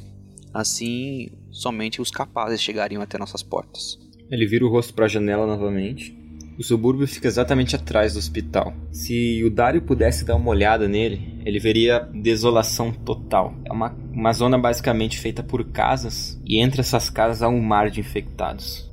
[0.54, 3.97] Assim, somente os capazes chegariam até nossas portas.
[4.30, 6.16] Ele vira o rosto para a janela novamente.
[6.60, 8.72] O subúrbio fica exatamente atrás do hospital.
[8.91, 13.56] Se o Dario pudesse dar uma olhada nele, ele veria desolação total.
[13.66, 17.89] É uma, uma zona basicamente feita por casas, e entre essas casas há um mar
[17.89, 18.91] de infectados.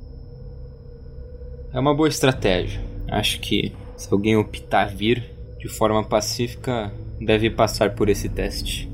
[1.71, 2.81] É uma boa estratégia.
[3.07, 5.23] Acho que se alguém optar vir
[5.59, 6.91] de forma pacífica,
[7.21, 8.89] deve passar por esse teste.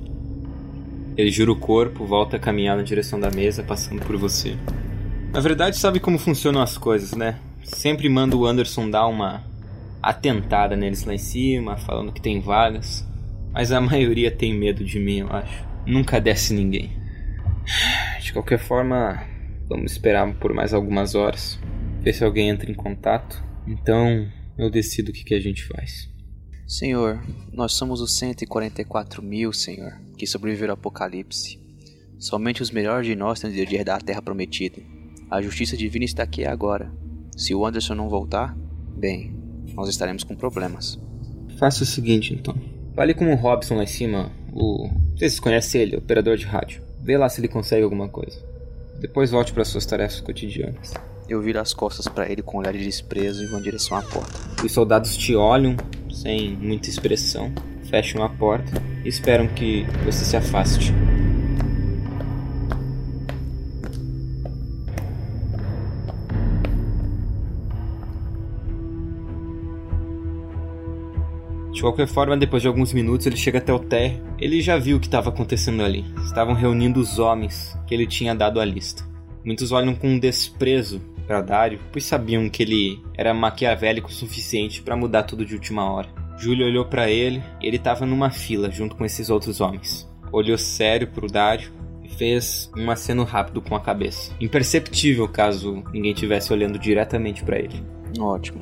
[1.16, 4.58] Ele jura o corpo, volta a caminhar na direção da mesa, passando por você.
[5.32, 7.40] Na verdade, sabe como funcionam as coisas, né?
[7.64, 9.44] Sempre manda o Anderson dar uma
[10.02, 13.08] atentada neles lá em cima, falando que tem vagas.
[13.54, 15.64] Mas a maioria tem medo de mim, eu acho.
[15.86, 16.92] Nunca desce ninguém.
[18.22, 19.24] De qualquer forma,
[19.70, 21.58] vamos esperar por mais algumas horas.
[22.06, 23.44] Ver se alguém entra em contato.
[23.66, 26.08] Então, eu decido o que, que a gente faz.
[26.68, 27.20] Senhor,
[27.52, 31.60] nós somos os 144 mil, Senhor, que sobreviveram ao apocalipse.
[32.20, 34.84] Somente os melhores de nós têm o direito de herdar a terra prometida.
[35.32, 36.92] A justiça divina está aqui agora.
[37.36, 38.56] Se o Anderson não voltar,
[38.96, 39.34] bem,
[39.74, 41.00] nós estaremos com problemas.
[41.58, 42.56] Faça o seguinte, então.
[42.96, 44.92] Fale com o Robson lá em cima, o.
[45.18, 46.84] Vocês conhecem ele, operador de rádio.
[47.02, 48.40] Vê lá se ele consegue alguma coisa.
[49.02, 50.94] Depois volte para suas tarefas cotidianas.
[51.28, 53.98] Eu viro as costas para ele com um olhar de desprezo e vou em direção
[53.98, 54.64] à porta.
[54.64, 55.76] Os soldados te olham,
[56.12, 57.52] sem muita expressão,
[57.90, 58.72] fecham a porta
[59.04, 60.94] e esperam que você se afaste.
[71.74, 74.24] De qualquer forma, depois de alguns minutos, ele chega até o térreo.
[74.40, 76.06] Ele já viu o que estava acontecendo ali.
[76.24, 79.04] Estavam reunindo os homens que ele tinha dado a lista.
[79.44, 84.96] Muitos olham com desprezo para Dario, pois sabiam que ele era maquiavélico o suficiente para
[84.96, 86.08] mudar tudo de última hora.
[86.38, 90.10] Júlio olhou para ele e ele estava numa fila junto com esses outros homens.
[90.32, 91.72] Olhou sério pro Dario
[92.04, 94.34] e fez um aceno rápido com a cabeça.
[94.40, 97.82] Imperceptível caso ninguém estivesse olhando diretamente para ele.
[98.20, 98.62] Ótimo.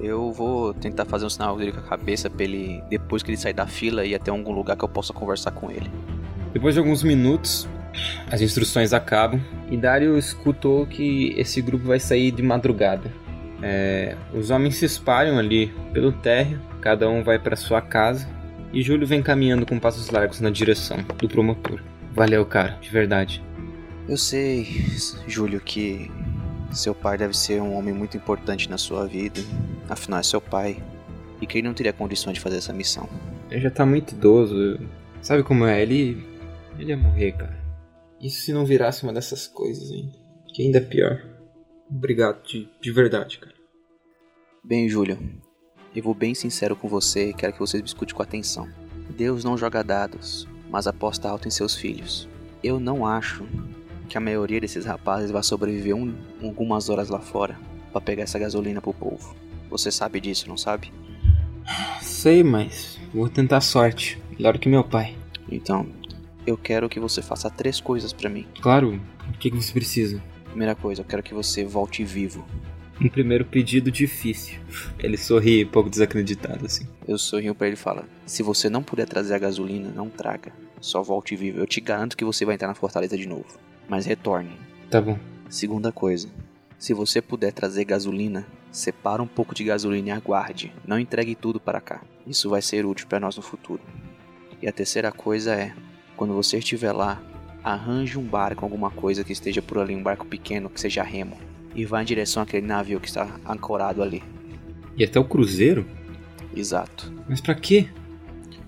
[0.00, 3.36] Eu vou tentar fazer um sinal dele com a cabeça pra ele, depois que ele
[3.36, 5.90] sair da fila, ir até algum lugar que eu possa conversar com ele.
[6.54, 7.68] Depois de alguns minutos,
[8.30, 13.10] as instruções acabam e Dario escutou que esse grupo vai sair de madrugada.
[13.62, 18.26] É, os homens se espalham ali pelo térreo, cada um vai para sua casa
[18.72, 21.80] e Júlio vem caminhando com passos largos na direção do promotor.
[22.14, 23.42] Valeu, cara, de verdade.
[24.08, 24.64] Eu sei,
[25.26, 26.10] Júlio, que
[26.72, 29.40] seu pai deve ser um homem muito importante na sua vida,
[29.88, 30.82] afinal é seu pai,
[31.40, 33.08] e que ele não teria condições de fazer essa missão.
[33.50, 34.78] Ele já tá muito idoso.
[35.20, 35.82] Sabe como é?
[35.82, 36.24] Ele.
[36.78, 37.59] Ele ia morrer, cara.
[38.20, 40.12] Isso se não virasse uma dessas coisas ainda.
[40.52, 41.24] Que ainda é pior.
[41.88, 43.54] Obrigado, de, de verdade, cara.
[44.62, 45.18] Bem, Júlio,
[45.94, 48.68] eu vou bem sincero com você e quero que você me escute com atenção.
[49.16, 52.28] Deus não joga dados, mas aposta alto em seus filhos.
[52.62, 53.46] Eu não acho
[54.08, 57.58] que a maioria desses rapazes vai sobreviver um, algumas horas lá fora
[57.90, 59.34] para pegar essa gasolina pro povo.
[59.70, 60.92] Você sabe disso, não sabe?
[62.02, 64.20] Sei, mas vou tentar sorte.
[64.30, 65.16] Melhor que meu pai.
[65.50, 65.86] Então,
[66.46, 68.46] eu quero que você faça três coisas para mim.
[68.60, 70.22] Claro, o que, você precisa?
[70.46, 72.44] Primeira coisa, eu quero que você volte vivo.
[73.00, 74.58] Um primeiro pedido difícil.
[74.98, 76.86] Ele sorri, um pouco desacreditado assim.
[77.08, 80.52] Eu sorrio pra ele e falo: Se você não puder trazer a gasolina, não traga.
[80.80, 81.58] Só volte vivo.
[81.58, 83.58] Eu te garanto que você vai entrar na fortaleza de novo.
[83.88, 84.52] Mas retorne.
[84.90, 85.18] Tá bom.
[85.48, 86.28] Segunda coisa,
[86.78, 90.72] se você puder trazer gasolina, separa um pouco de gasolina e aguarde.
[90.86, 92.02] Não entregue tudo para cá.
[92.26, 93.82] Isso vai ser útil para nós no futuro.
[94.62, 95.74] E a terceira coisa é,
[96.20, 97.18] quando você estiver lá,
[97.64, 101.38] arranje um barco, alguma coisa que esteja por ali, um barco pequeno que seja remo,
[101.74, 104.22] e vá em direção àquele navio que está ancorado ali.
[104.98, 105.86] E até o cruzeiro?
[106.54, 107.10] Exato.
[107.26, 107.88] Mas pra quê?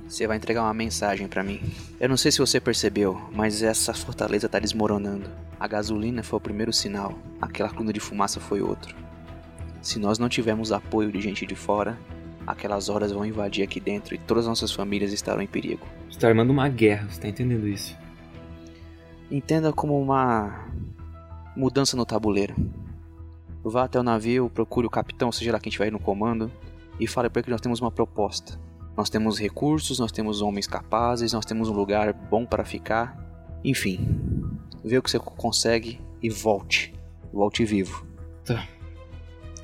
[0.08, 1.60] Você vai entregar uma mensagem pra mim.
[2.00, 5.28] Eu não sei se você percebeu, mas essa fortaleza tá desmoronando.
[5.60, 8.96] A gasolina foi o primeiro sinal, aquela coluna de fumaça foi outro.
[9.82, 11.98] Se nós não tivermos apoio de gente de fora,
[12.46, 15.86] aquelas horas vão invadir aqui dentro e todas as nossas famílias estarão em perigo.
[16.10, 17.96] Você tá armando uma guerra, você tá entendendo isso?
[19.30, 20.68] Entenda como uma
[21.56, 22.54] mudança no tabuleiro.
[23.64, 26.50] Vá até o navio, procure o capitão, seja lá quem estiver no comando,
[26.98, 28.58] e fale para ele que nós temos uma proposta.
[28.96, 33.16] Nós temos recursos, nós temos homens capazes, nós temos um lugar bom para ficar.
[33.64, 34.06] Enfim,
[34.84, 36.92] vê o que você consegue e volte.
[37.32, 38.04] Volte vivo.
[38.44, 38.66] Tá.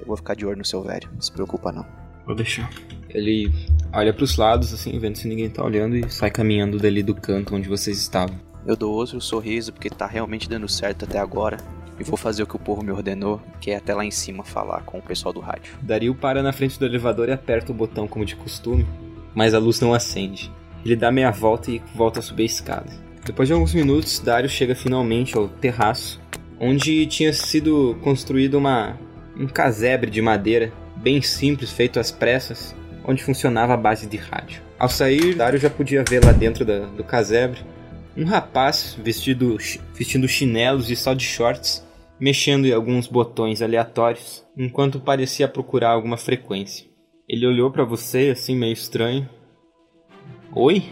[0.01, 1.98] Eu vou ficar de olho no seu velho, não se preocupa não.
[2.29, 2.69] Vou deixar.
[3.09, 3.51] Ele
[3.91, 7.57] olha pros lados, assim, vendo se ninguém tá olhando e sai caminhando dali do canto
[7.57, 8.39] onde vocês estavam.
[8.67, 11.57] Eu dou outro sorriso porque tá realmente dando certo até agora.
[11.99, 14.45] E vou fazer o que o povo me ordenou, que é até lá em cima
[14.45, 15.73] falar com o pessoal do rádio.
[15.81, 18.87] Dario para na frente do elevador e aperta o botão como de costume,
[19.35, 20.53] mas a luz não acende.
[20.85, 22.93] Ele dá meia volta e volta a subir a escada.
[23.25, 26.21] Depois de alguns minutos, Dario chega finalmente ao terraço,
[26.61, 28.99] onde tinha sido construído uma
[29.35, 30.73] um casebre de madeira,
[31.03, 32.75] bem simples, feito às pressas,
[33.05, 34.63] onde funcionava a base de rádio.
[34.79, 37.61] Ao sair, Dario já podia ver lá dentro da- do casebre
[38.17, 39.57] um rapaz vestido,
[39.95, 41.87] vestindo chinelos e só de shorts,
[42.19, 46.87] mexendo em alguns botões aleatórios, enquanto parecia procurar alguma frequência.
[47.29, 49.29] Ele olhou pra você assim meio estranho.
[50.53, 50.83] Oi?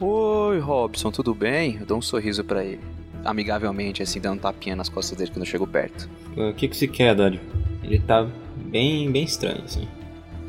[0.00, 1.76] Oi, Robson, tudo bem?
[1.80, 2.80] Eu dou um sorriso pra ele.
[3.24, 6.08] Amigavelmente, assim, dando um tapinha nas costas dele quando eu chego perto.
[6.36, 7.40] O que que você quer, Dario?
[7.82, 8.26] Ele tá
[8.60, 9.88] bem, bem estranho assim.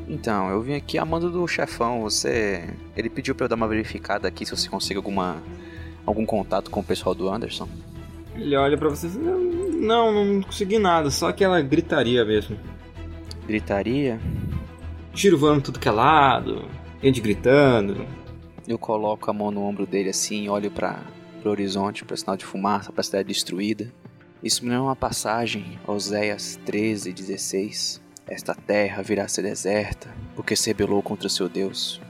[0.08, 2.02] Então, eu vim aqui a mando do chefão.
[2.02, 2.68] Você.
[2.96, 5.42] Ele pediu pra eu dar uma verificada aqui se você consegue alguma.
[6.06, 7.68] algum contato com o pessoal do Anderson.
[8.36, 9.08] Ele olha pra você.
[9.08, 12.58] Não, não, não consegui nada, só aquela gritaria mesmo.
[13.48, 14.20] Gritaria.
[15.14, 16.66] Tiro voando tudo que é lado,
[17.04, 18.06] gente gritando.
[18.68, 21.04] Eu coloco a mão no ombro dele assim, olho para
[21.44, 23.92] o horizonte, para sinal de fumaça, para cidade destruída.
[24.42, 28.01] Isso me lembra uma passagem, Oséias 13, 16.
[28.28, 32.02] Esta terra virá a ser deserta, porque se rebelou contra seu Deus.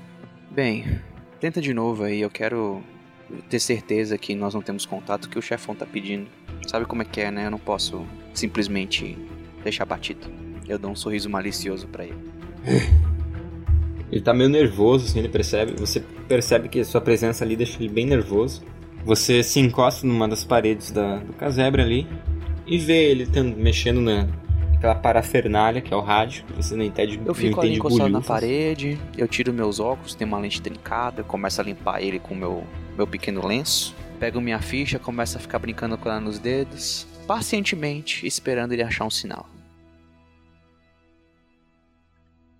[0.49, 0.99] Bem,
[1.39, 2.83] tenta de novo aí, eu quero
[3.49, 6.27] ter certeza que nós não temos contato que o chefão tá pedindo.
[6.67, 7.47] Sabe como é que é, né?
[7.47, 9.17] Eu não posso simplesmente
[9.63, 10.27] deixar batido.
[10.67, 12.31] Eu dou um sorriso malicioso para ele.
[14.11, 15.73] Ele tá meio nervoso, assim, ele percebe.
[15.79, 18.61] Você percebe que a sua presença ali deixa ele bem nervoso.
[19.05, 22.07] Você se encosta numa das paredes da, do casebre ali
[22.67, 24.27] e vê ele tendo, mexendo na,
[24.81, 26.43] naquela parafernália que é o rádio.
[26.45, 28.27] que Você não entende Eu fico ali encostado na bolhufas.
[28.27, 32.33] parede, eu tiro meus óculos, tem uma lente trincada, eu começo a limpar ele com
[32.33, 32.65] meu,
[32.97, 33.95] meu pequeno lenço.
[34.19, 39.05] Pego minha ficha, começo a ficar brincando com ela nos dedos, pacientemente esperando ele achar
[39.05, 39.47] um sinal.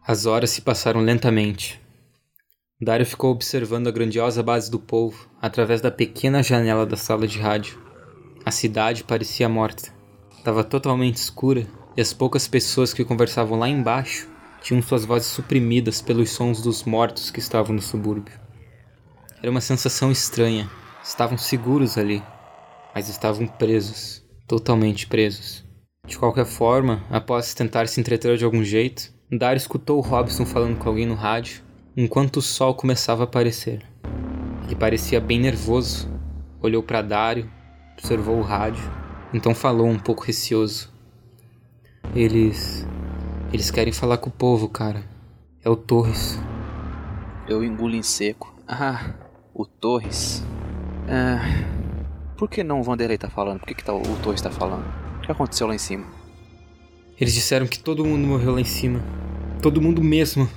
[0.06, 1.82] As horas se passaram lentamente.
[2.80, 7.40] Dario ficou observando a grandiosa base do povo através da pequena janela da sala de
[7.40, 7.80] rádio.
[8.44, 9.92] A cidade parecia morta.
[10.36, 14.30] Estava totalmente escura e as poucas pessoas que conversavam lá embaixo
[14.62, 18.40] tinham suas vozes suprimidas pelos sons dos mortos que estavam no subúrbio.
[19.42, 20.70] Era uma sensação estranha.
[21.04, 22.22] Estavam seguros ali,
[22.94, 25.66] mas estavam presos, totalmente presos.
[26.06, 30.78] De qualquer forma, após tentar se entreter de algum jeito, Dario escutou o Robson falando
[30.78, 31.64] com alguém no rádio
[31.98, 33.82] enquanto o sol começava a aparecer.
[34.66, 36.08] Ele parecia bem nervoso,
[36.62, 37.50] olhou para Dario,
[37.94, 38.84] observou o rádio,
[39.34, 40.91] então falou um pouco receoso.
[42.16, 42.86] Eles.
[43.54, 45.04] Eles querem falar com o povo, cara.
[45.64, 46.40] É o Torres.
[47.48, 48.54] Eu engulo em seco.
[48.68, 49.14] Ah,
[49.54, 50.44] o Torres.
[51.08, 51.42] Ah,
[52.38, 53.60] por que não o Vanderlei tá falando?
[53.60, 54.86] Por que, que tá, o Torres tá falando?
[55.18, 56.06] O que aconteceu lá em cima?
[57.20, 59.00] Eles disseram que todo mundo morreu lá em cima.
[59.62, 60.50] Todo mundo mesmo.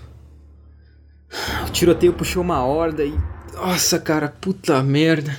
[1.67, 3.15] O tiroteio puxou uma horda e.
[3.53, 5.39] Nossa, cara, puta merda.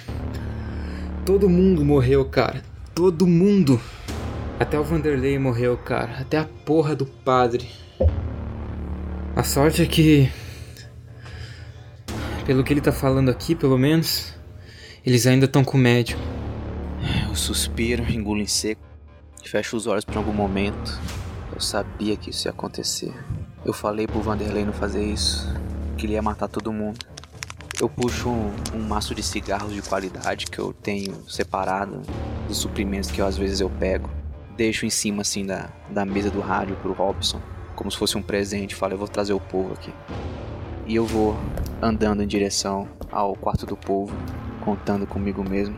[1.26, 2.64] Todo mundo morreu, cara.
[2.94, 3.82] Todo mundo.
[4.58, 6.20] Até o Vanderlei morreu, cara.
[6.22, 7.70] Até a porra do padre.
[9.36, 10.32] A sorte é que.
[12.46, 14.34] Pelo que ele tá falando aqui, pelo menos.
[15.06, 16.22] Eles ainda estão com o médico.
[17.28, 18.82] Eu suspiro, engulo em seco,
[19.44, 21.00] fecho os olhos por algum momento.
[21.54, 23.14] Eu sabia que isso ia acontecer.
[23.66, 25.48] Eu falei pro Vanderlei não fazer isso,
[25.98, 27.06] que ele ia matar todo mundo.
[27.80, 32.02] Eu puxo um, um maço de cigarros de qualidade que eu tenho separado
[32.48, 34.10] dos suprimentos que eu, às vezes eu pego.
[34.56, 37.42] Deixo em cima assim da, da mesa do rádio pro Robson,
[37.76, 38.76] como se fosse um presente.
[38.76, 39.94] Falo, eu vou trazer o povo aqui.
[40.88, 41.36] E eu vou
[41.82, 44.16] andando em direção ao quarto do povo,
[44.62, 45.78] contando comigo mesmo.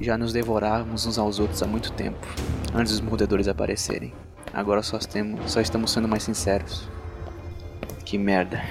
[0.00, 2.26] Já nos devorávamos uns aos outros há muito tempo,
[2.74, 4.12] antes dos mordedores aparecerem.
[4.52, 6.88] Agora só, temos, só estamos sendo mais sinceros.
[8.04, 8.62] Que merda.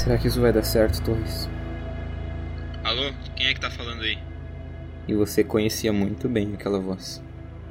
[0.00, 1.46] Será que isso vai dar certo, Torres?
[2.82, 3.12] Alô?
[3.36, 4.18] Quem é que tá falando aí?
[5.06, 7.22] E você conhecia muito bem aquela voz.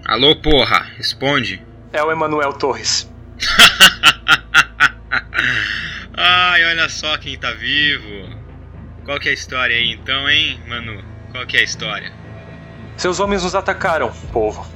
[0.06, 0.84] Alô, porra!
[0.96, 1.60] Responde!
[1.92, 3.12] É o Emanuel Torres.
[6.16, 8.30] Ai, olha só quem tá vivo!
[9.06, 11.04] Qual que é a história aí então, hein, Manu?
[11.32, 12.14] Qual que é a história?
[12.96, 14.72] Seus homens nos atacaram, povo.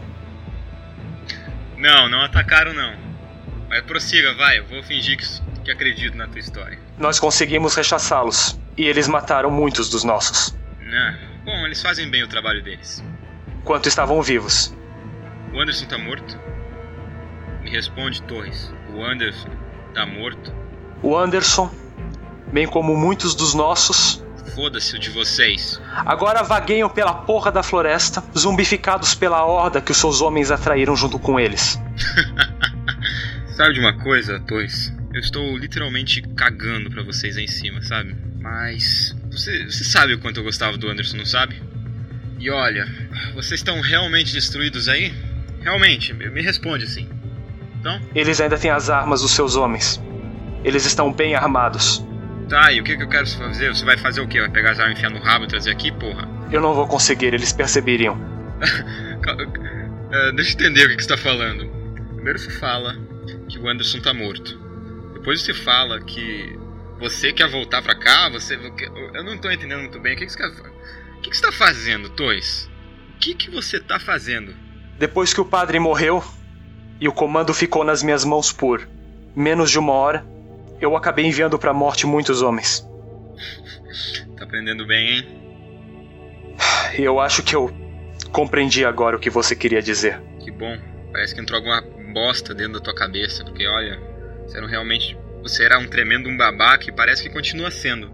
[1.78, 2.95] Não, não atacaram não.
[3.70, 5.26] Mas prossiga, vai, eu vou fingir que,
[5.64, 6.82] que acredito na tua história.
[6.98, 8.60] Nós conseguimos rechaçá-los.
[8.78, 10.56] E eles mataram muitos dos nossos.
[10.91, 11.14] Ah,
[11.46, 13.04] bom, eles fazem bem o trabalho deles.
[13.64, 14.76] Quanto estavam vivos.
[15.54, 16.39] O Anderson tá morto?
[17.62, 18.74] Me responde, Torres.
[18.94, 19.50] O Anderson
[19.94, 20.54] tá morto?
[21.02, 21.70] O Anderson,
[22.52, 24.24] bem como muitos dos nossos,
[24.56, 25.82] Foda-se o de vocês.
[26.06, 31.18] agora vagueiam pela porra da floresta, zumbificados pela horda que os seus homens atraíram junto
[31.18, 31.80] com eles.
[33.56, 34.93] Sabe de uma coisa, Torres?
[35.14, 38.16] Eu estou literalmente cagando pra vocês aí em cima, sabe?
[38.39, 39.16] Mas.
[39.32, 41.61] Você, você sabe o quanto eu gostava do Anderson, não sabe?
[42.39, 42.88] E olha,
[43.36, 45.14] vocês estão realmente destruídos aí?
[45.61, 47.07] Realmente, me responde assim.
[47.80, 48.01] Então?
[48.16, 50.01] Eles ainda têm as armas dos seus homens.
[50.64, 52.03] Eles estão bem armados.
[52.49, 53.70] Tá, e o que, que eu quero fazer?
[53.70, 54.39] Você vai fazer o quê?
[54.39, 56.28] Vai pegar as armas enfiar no rabo e trazer aqui, porra?
[56.51, 58.18] Eu não vou conseguir, eles perceberiam.
[60.14, 61.68] É, deixa eu entender o que, que você tá falando.
[62.14, 62.95] Primeiro você fala
[63.49, 64.62] que o Anderson tá morto.
[65.24, 66.59] Depois você fala que
[66.99, 68.55] você quer voltar pra cá, você.
[68.55, 70.15] Eu não tô entendendo muito bem.
[70.15, 70.49] O que, que você quer.
[70.49, 72.69] O que, que você tá fazendo, Toys?
[73.15, 74.53] O que, que você tá fazendo?
[74.99, 76.21] Depois que o padre morreu
[76.99, 78.86] e o comando ficou nas minhas mãos por
[79.34, 80.26] menos de uma hora,
[80.82, 82.86] eu acabei enviando pra morte muitos homens.
[84.36, 85.41] Tá aprendendo bem, hein?
[86.97, 87.71] Eu acho que eu
[88.34, 90.19] compreendi agora o que você queria dizer.
[90.43, 90.78] Que bom.
[91.13, 94.12] Parece que entrou alguma bosta dentro da tua cabeça, porque olha,
[94.46, 95.18] você era um realmente.
[95.41, 98.12] Você era um tremendo um babaca e parece que continua sendo.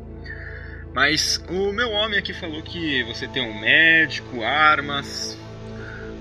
[0.93, 5.37] Mas o meu homem aqui falou que você tem um médico, armas.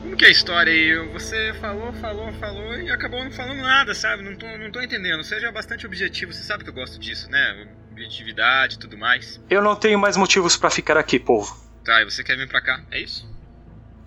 [0.03, 1.09] Como que é a história aí?
[1.13, 4.23] Você falou, falou, falou e acabou não falando nada, sabe?
[4.23, 5.23] Não tô, não tô entendendo.
[5.25, 7.67] Seja bastante objetivo, você sabe que eu gosto disso, né?
[7.91, 9.41] Objetividade e tudo mais.
[9.49, 11.57] Eu não tenho mais motivos pra ficar aqui, povo.
[11.85, 12.83] Tá, e você quer vir pra cá?
[12.91, 13.29] É isso?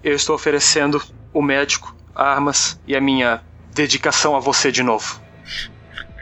[0.03, 1.01] Eu estou oferecendo
[1.33, 3.41] o médico, armas e a minha
[3.73, 5.21] dedicação a você de novo.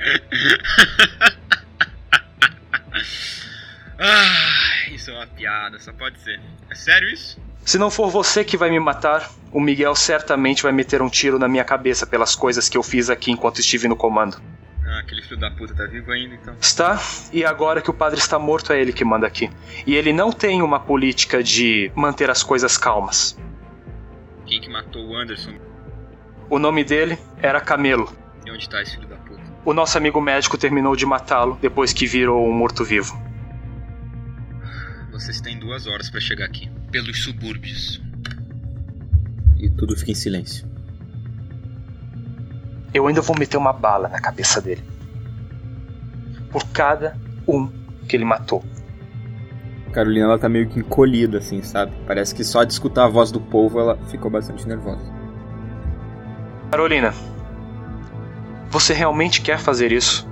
[4.02, 6.40] Ah, isso é uma piada, só pode ser.
[6.70, 7.38] É sério isso?
[7.66, 11.38] Se não for você que vai me matar, o Miguel certamente vai meter um tiro
[11.38, 14.42] na minha cabeça pelas coisas que eu fiz aqui enquanto estive no comando.
[14.88, 16.56] Ah, aquele filho da puta tá vivo ainda, então.
[16.62, 16.98] Está,
[17.34, 19.52] e agora que o padre está morto, é ele que manda aqui.
[19.86, 23.38] E ele não tem uma política de manter as coisas calmas.
[24.46, 25.54] Quem que matou o Anderson?
[26.50, 28.12] O nome dele era Camelo.
[28.46, 29.39] E onde tá esse filho da puta?
[29.70, 33.16] O nosso amigo médico terminou de matá-lo depois que virou um morto-vivo.
[35.12, 36.72] Vocês têm duas horas pra chegar aqui.
[36.92, 38.02] Pelos subúrbios.
[39.60, 40.68] E tudo fica em silêncio.
[42.92, 44.84] Eu ainda vou meter uma bala na cabeça dele.
[46.52, 47.16] Por cada
[47.48, 47.70] um
[48.08, 48.66] que ele matou.
[49.94, 51.94] Carolina, ela tá meio que encolhida, assim, sabe?
[52.08, 55.06] Parece que só de escutar a voz do povo ela ficou bastante nervosa.
[56.72, 57.14] Carolina,
[58.70, 60.28] você realmente quer fazer isso?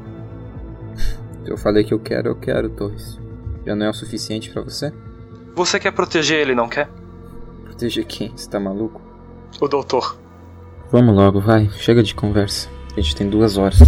[1.45, 3.19] Eu falei que eu quero, eu quero, Torres.
[3.65, 4.93] Já não é o suficiente pra você?
[5.55, 6.89] Você quer proteger ele, não quer?
[7.63, 8.31] Proteger quem?
[8.35, 9.01] Você tá maluco?
[9.59, 10.19] O doutor.
[10.91, 11.69] Vamos logo, vai.
[11.71, 12.69] Chega de conversa.
[12.95, 13.79] A gente tem duas horas.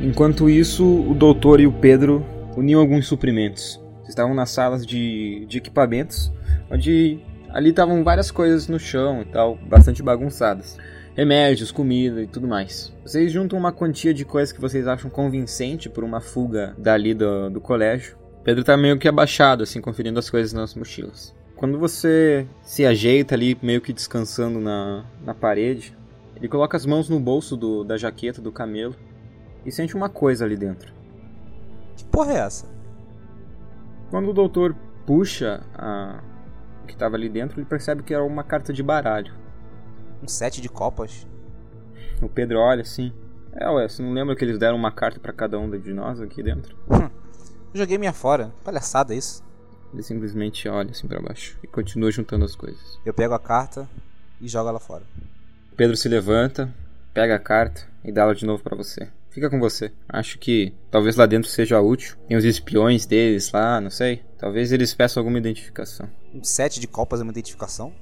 [0.00, 2.24] Enquanto isso, o doutor e o Pedro
[2.56, 3.80] uniam alguns suprimentos.
[4.08, 6.32] Estavam nas salas de, de equipamentos,
[6.70, 7.20] onde
[7.56, 10.76] ali estavam várias coisas no chão e tal, bastante bagunçadas.
[11.14, 12.92] Remédios, comida e tudo mais.
[13.02, 17.48] Vocês juntam uma quantia de coisas que vocês acham convincente por uma fuga dali do,
[17.48, 18.18] do colégio.
[18.44, 21.34] Pedro tá meio que abaixado, assim, conferindo as coisas nas mochilas.
[21.56, 25.96] Quando você se ajeita ali, meio que descansando na, na parede,
[26.36, 28.94] ele coloca as mãos no bolso do, da jaqueta do camelo
[29.64, 30.92] e sente uma coisa ali dentro.
[31.96, 32.66] Que porra é essa?
[34.10, 34.76] Quando o doutor
[35.06, 36.22] puxa a,
[36.86, 39.34] que estava ali dentro, ele percebe que era uma carta de baralho.
[40.22, 41.26] Um set de copas?
[42.22, 43.12] O Pedro olha assim.
[43.52, 46.20] É, ué, você não lembra que eles deram uma carta para cada um de nós
[46.20, 46.76] aqui dentro?
[46.90, 47.10] Hum,
[47.74, 48.52] eu joguei minha fora.
[48.64, 49.44] Palhaçada isso.
[49.92, 52.98] Ele simplesmente olha assim para baixo e continua juntando as coisas.
[53.04, 53.88] Eu pego a carta
[54.40, 55.04] e jogo ela fora.
[55.76, 56.72] Pedro se levanta,
[57.12, 59.08] pega a carta e dá ela de novo para você.
[59.36, 59.92] Fica com você.
[60.08, 62.16] Acho que talvez lá dentro seja útil.
[62.26, 64.22] Tem os espiões deles lá, não sei.
[64.38, 66.08] Talvez eles peçam alguma identificação.
[66.34, 67.92] Um set de copas é uma identificação?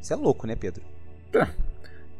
[0.00, 0.82] Você é louco, né, Pedro?
[1.30, 1.48] Tá.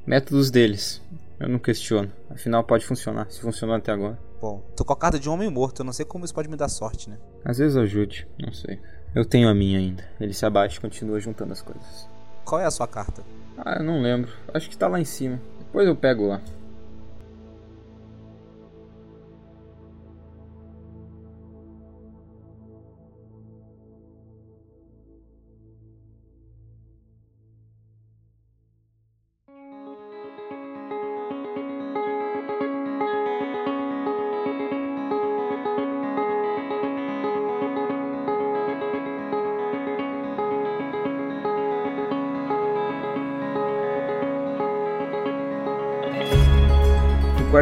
[0.07, 1.03] Métodos deles.
[1.41, 2.13] Eu não questiono.
[2.31, 3.29] Afinal, pode funcionar.
[3.29, 4.17] Se funcionou até agora.
[4.41, 5.81] Bom, tô com a carta de um homem morto.
[5.81, 7.19] Eu não sei como isso pode me dar sorte, né?
[7.45, 8.29] Às vezes ajude.
[8.39, 8.79] Não sei.
[9.13, 10.09] Eu tenho a minha ainda.
[10.21, 12.09] Ele se abaixa e continua juntando as coisas.
[12.45, 13.25] Qual é a sua carta?
[13.59, 14.31] Ah, eu não lembro.
[14.55, 15.43] Acho que tá lá em cima.
[15.59, 16.41] Depois eu pego lá.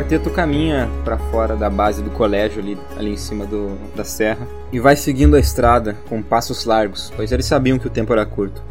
[0.09, 4.49] Quarteto caminha para fora da base do colégio ali, ali em cima do, da serra
[4.73, 8.25] e vai seguindo a estrada com passos largos, pois eles sabiam que o tempo era
[8.25, 8.63] curto.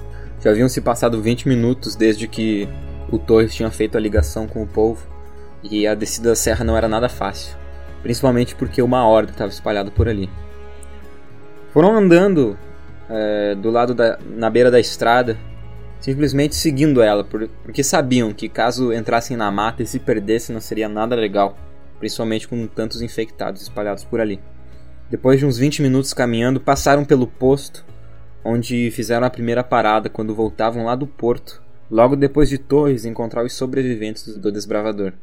[0.41, 2.67] Já haviam se passado 20 minutos desde que
[3.11, 5.05] o Torres tinha feito a ligação com o povo
[5.61, 7.55] e a descida da serra não era nada fácil,
[8.01, 10.27] principalmente porque uma horda estava espalhada por ali.
[11.71, 12.57] Foram andando
[13.07, 15.37] é, do lado da, na beira da estrada
[15.99, 20.87] simplesmente seguindo ela, porque sabiam que caso entrassem na mata e se perdessem não seria
[20.87, 21.57] nada legal,
[21.99, 24.39] principalmente com tantos infectados espalhados por ali.
[25.09, 27.85] Depois de uns 20 minutos caminhando, passaram pelo posto,
[28.43, 33.45] onde fizeram a primeira parada quando voltavam lá do porto, logo depois de Torres encontrar
[33.45, 35.13] os sobreviventes do desbravador.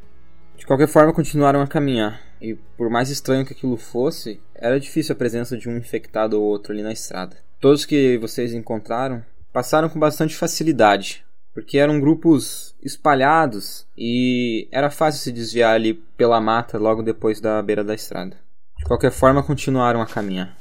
[0.56, 5.12] De qualquer forma, continuaram a caminhar, e por mais estranho que aquilo fosse, era difícil
[5.12, 7.36] a presença de um infectado ou outro ali na estrada.
[7.60, 9.22] Todos que vocês encontraram
[9.54, 11.24] passaram com bastante facilidade,
[11.54, 17.62] porque eram grupos espalhados e era fácil se desviar ali pela mata logo depois da
[17.62, 18.36] beira da estrada.
[18.76, 20.58] De qualquer forma, continuaram a caminhar.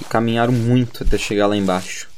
[0.00, 2.08] E caminharam muito até chegar lá embaixo.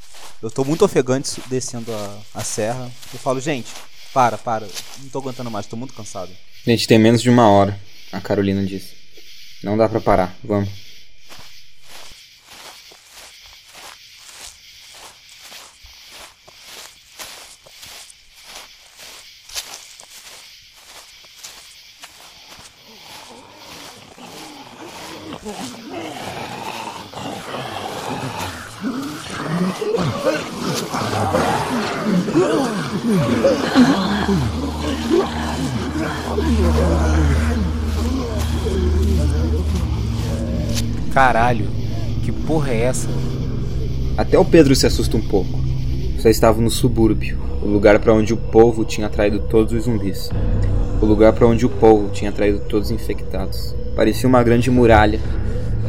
[0.43, 2.91] Eu tô muito ofegante descendo a, a serra.
[3.13, 3.73] Eu falo, gente,
[4.13, 4.67] para, para.
[5.01, 6.31] Não tô aguentando mais, tô muito cansado.
[6.67, 7.79] Gente tem menos de uma hora,
[8.13, 8.95] a Carolina disse.
[9.65, 10.86] Não dá pra parar, vamos.
[41.13, 41.67] Caralho,
[42.23, 43.09] que porra é essa?
[44.19, 45.59] Até o Pedro se assusta um pouco.
[46.19, 50.29] Só estava no subúrbio, o lugar para onde o povo tinha atraído todos os zumbis.
[51.01, 53.75] O lugar para onde o povo tinha atraído todos os infectados.
[53.95, 55.21] Parecia uma grande muralha,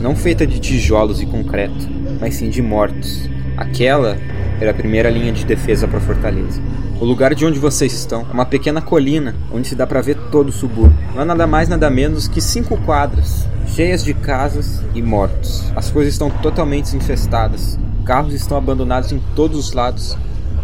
[0.02, 1.88] não feita de tijolos e concreto,
[2.22, 3.30] mas sim de mortos.
[3.58, 4.18] Aquela
[4.62, 6.62] era a primeira linha de defesa para a fortaleza.
[7.00, 10.18] O lugar de onde vocês estão é uma pequena colina onde se dá para ver
[10.32, 10.98] todo o subúrbio.
[11.14, 15.72] Não é nada mais nada menos que cinco quadras cheias de casas e mortos.
[15.76, 17.78] As coisas estão totalmente infestadas.
[18.04, 20.18] Carros estão abandonados em todos os lados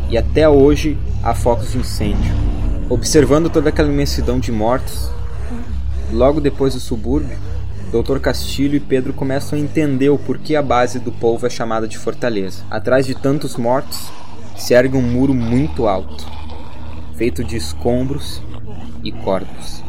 [0.09, 2.33] e até hoje há focos de incêndio.
[2.89, 5.11] Observando toda aquela imensidão de mortos,
[6.11, 7.37] logo depois do subúrbio,
[7.91, 8.17] Dr.
[8.17, 11.99] Castilho e Pedro começam a entender o porquê a base do povo é chamada de
[11.99, 12.63] fortaleza.
[12.71, 14.09] Atrás de tantos mortos,
[14.55, 16.25] se ergue um muro muito alto,
[17.15, 18.41] feito de escombros
[19.03, 19.83] e corpos.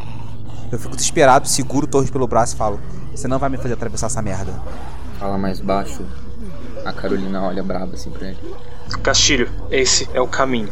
[0.70, 2.80] Eu fico desesperado, seguro o Torres pelo braço e falo:
[3.14, 4.52] Você não vai me fazer atravessar essa merda.
[5.18, 6.04] Fala mais baixo.
[6.84, 8.38] A Carolina olha braba assim pra ele.
[9.02, 10.70] Castilho, esse é o caminho.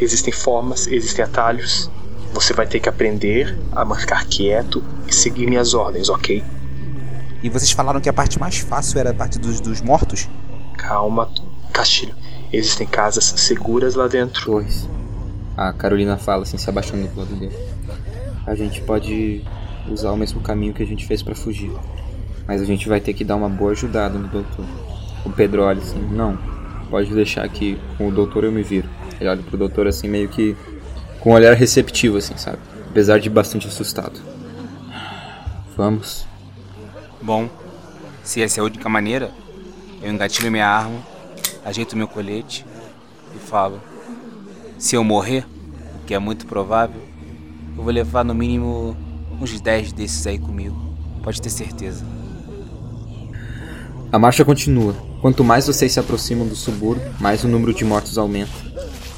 [0.00, 1.90] Existem formas, existem atalhos.
[2.32, 6.44] Você vai ter que aprender a ficar quieto e seguir minhas ordens, ok?
[7.42, 10.28] E vocês falaram que a parte mais fácil era a parte dos, dos mortos?
[10.76, 11.30] Calma,
[11.72, 12.14] Castilho.
[12.52, 14.44] Existem casas seguras lá dentro.
[14.44, 14.88] Torres.
[15.56, 17.56] A Carolina fala assim, se abaixando do lado dele.
[18.46, 19.44] A gente pode
[19.88, 21.72] usar o mesmo caminho que a gente fez pra fugir.
[22.46, 24.64] Mas a gente vai ter que dar uma boa ajudada no doutor.
[25.24, 26.38] O Pedro olha assim, não,
[26.88, 28.88] pode deixar que com o doutor eu me viro.
[29.20, 30.56] Ele olha pro doutor assim, meio que
[31.20, 32.58] com um olhar receptivo, assim, sabe?
[32.88, 34.20] Apesar de bastante assustado.
[35.76, 36.24] Vamos.
[37.20, 37.48] Bom,
[38.22, 39.30] se essa é a única maneira,
[40.00, 41.00] eu engatilho minha arma,
[41.66, 42.64] ajeito meu colete
[43.34, 43.80] e falo:
[44.78, 45.44] se eu morrer,
[46.00, 47.02] o que é muito provável,
[47.76, 48.96] eu vou levar no mínimo
[49.40, 50.76] uns 10 desses aí comigo.
[51.22, 52.06] Pode ter certeza.
[54.12, 54.94] A marcha continua.
[55.20, 58.52] Quanto mais vocês se aproximam do subúrbio, mais o número de mortos aumenta.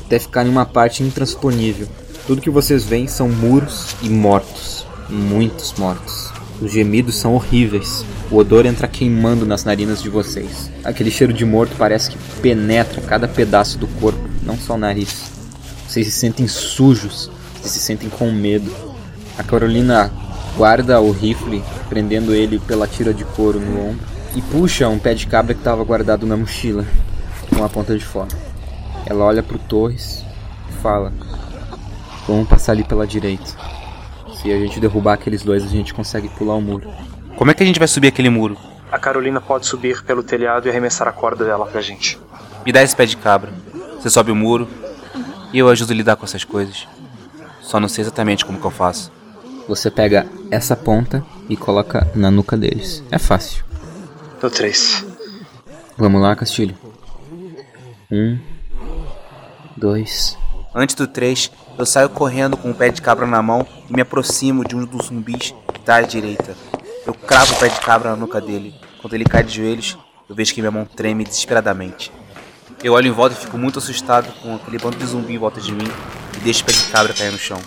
[0.07, 1.87] Até ficar em uma parte intransponível.
[2.27, 4.87] Tudo que vocês veem são muros e mortos.
[5.11, 6.28] Muitos mortos.
[6.61, 8.05] Os gemidos são horríveis.
[8.31, 10.71] O odor entra queimando nas narinas de vocês.
[10.85, 15.31] Aquele cheiro de morto parece que penetra cada pedaço do corpo, não só o nariz.
[15.87, 18.71] Vocês se sentem sujos, vocês se sentem com medo.
[19.39, 20.13] A Carolina
[20.57, 25.15] guarda o rifle, prendendo ele pela tira de couro no ombro, e puxa um pé
[25.15, 26.85] de cabra que estava guardado na mochila,
[27.55, 28.29] com a ponta de fora.
[29.07, 30.25] Ela olha pro Torres
[30.69, 31.13] e fala:
[32.27, 33.68] Vamos passar ali pela direita.
[34.41, 36.89] Se a gente derrubar aqueles dois, a gente consegue pular o muro.
[37.37, 38.57] Como é que a gente vai subir aquele muro?
[38.91, 42.19] A Carolina pode subir pelo telhado e arremessar a corda dela pra gente.
[42.65, 43.53] Me dá esse pé de cabra.
[43.97, 44.69] Você sobe o muro
[45.53, 46.87] e eu ajudo a lidar com essas coisas.
[47.61, 49.11] Só não sei exatamente como que eu faço.
[49.67, 53.03] Você pega essa ponta e coloca na nuca deles.
[53.11, 53.65] É fácil.
[54.41, 55.05] No 3.
[55.97, 56.77] Vamos lá, Castilho.
[58.11, 58.39] Um,
[59.77, 60.39] dois.
[60.73, 64.03] Antes do 3, eu saio correndo com o pé de cabra na mão e me
[64.03, 66.57] aproximo de um dos zumbis que tá à direita.
[67.07, 68.75] Eu cravo o pé de cabra na nuca dele.
[69.01, 69.97] Quando ele cai de joelhos,
[70.29, 72.11] eu vejo que minha mão treme desesperadamente.
[72.83, 75.61] Eu olho em volta e fico muito assustado com aquele bando de zumbi em volta
[75.61, 75.89] de mim
[76.37, 77.61] e deixo o pé de cabra cair no chão.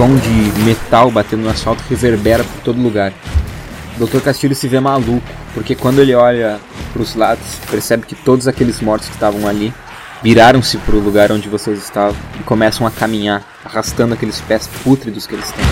[0.00, 3.12] Som de metal batendo no asfalto reverbera por todo lugar.
[3.98, 4.20] Dr.
[4.20, 5.20] Castilho se vê maluco,
[5.52, 6.58] porque quando ele olha
[6.90, 9.74] para os lados, percebe que todos aqueles mortos que estavam ali
[10.22, 15.26] viraram-se para o lugar onde vocês estavam e começam a caminhar, arrastando aqueles pés pútridos
[15.26, 15.66] que eles têm.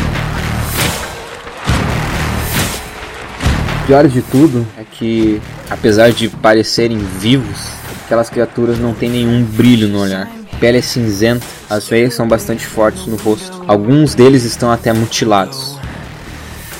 [3.83, 5.41] O pior de tudo é que,
[5.71, 7.69] apesar de parecerem vivos,
[8.05, 10.38] aquelas criaturas não têm nenhum brilho no olhar.
[10.59, 13.63] A pele é cinzenta, as veias são bastante fortes no rosto.
[13.69, 15.79] Alguns deles estão até mutilados.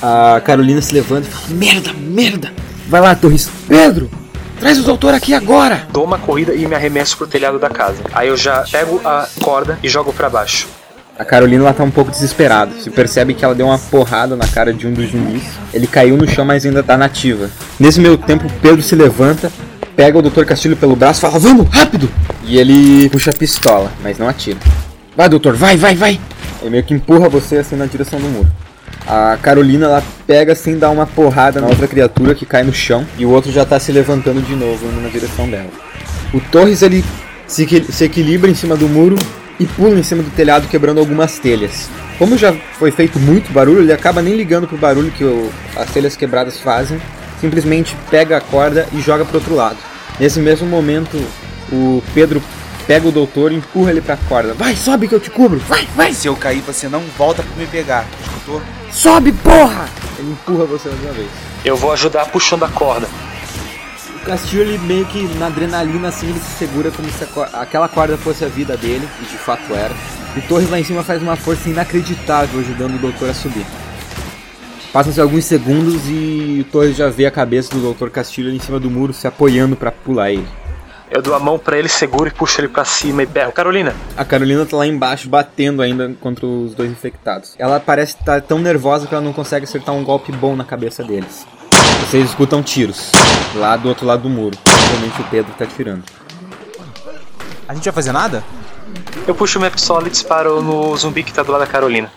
[0.01, 2.51] A Carolina se levanta e fala: Merda, merda!
[2.89, 3.49] Vai lá, Torres.
[3.69, 4.11] Pedro!
[4.59, 5.87] Traz o doutor aqui agora!
[5.93, 8.03] Dou uma corrida e me arremesso pro telhado da casa.
[8.11, 10.67] Aí eu já pego a corda e jogo pra baixo.
[11.17, 12.73] A Carolina ela tá um pouco desesperada.
[12.81, 15.43] Se percebe que ela deu uma porrada na cara de um dos zumbis.
[15.73, 17.49] Ele caiu no chão, mas ainda tá nativa.
[17.79, 19.49] Nesse meio tempo, Pedro se levanta,
[19.99, 20.45] pega o Dr.
[20.45, 22.09] Castilho pelo braço e fala: Vamos, rápido!
[22.45, 24.57] E ele puxa a pistola, mas não atira.
[25.15, 26.17] Vai, doutor, vai, vai, vai!
[26.61, 28.47] Ele meio que empurra você assim na direção do muro.
[29.05, 33.05] A Carolina ela pega assim, dá uma porrada na outra criatura que cai no chão
[33.17, 35.69] e o outro já tá se levantando de novo indo na direção dela.
[36.33, 37.03] O Torres ele
[37.45, 39.17] se, se equilibra em cima do muro
[39.59, 41.89] e pula em cima do telhado quebrando algumas telhas.
[42.17, 45.89] Como já foi feito muito barulho, ele acaba nem ligando pro barulho que o- as
[45.91, 47.01] telhas quebradas fazem,
[47.41, 49.88] simplesmente pega a corda e joga pro outro lado.
[50.19, 51.17] Nesse mesmo momento,
[51.71, 52.41] o Pedro
[52.85, 54.53] pega o doutor e empurra ele pra corda.
[54.53, 55.59] Vai, sobe que eu te cubro!
[55.59, 56.13] Vai, vai!
[56.13, 58.05] Se eu cair, você não volta pra me pegar.
[58.21, 58.61] Escutou?
[58.91, 59.87] Sobe, porra!
[60.17, 61.29] Ele empurra você mais uma vez.
[61.63, 63.07] Eu vou ajudar puxando a corda.
[64.15, 68.17] O Castilho, ele meio que na adrenalina, assim, ele se segura como se aquela corda
[68.17, 69.93] fosse a vida dele, e de fato era.
[70.35, 73.65] E Torres lá em cima faz uma força inacreditável ajudando o doutor a subir.
[74.91, 78.09] Passam-se alguns segundos e o Torres já vê a cabeça do Dr.
[78.09, 80.47] Castilho ali em cima do muro se apoiando pra pular ele.
[81.11, 83.51] Eu dou a mão pra ele, seguro e puxo ele pra cima e berro.
[83.51, 87.55] Carolina, A Carolina tá lá embaixo batendo ainda contra os dois infectados.
[87.57, 91.03] Ela parece estar tão nervosa que ela não consegue acertar um golpe bom na cabeça
[91.03, 91.45] deles.
[92.01, 93.11] Vocês escutam tiros
[93.55, 94.57] lá do outro lado do muro.
[94.63, 96.03] Provavelmente o Pedro tá tirando.
[97.67, 98.43] A gente vai fazer nada?
[99.27, 102.11] Eu puxo minha pistola e disparo no zumbi que tá do lado da Carolina.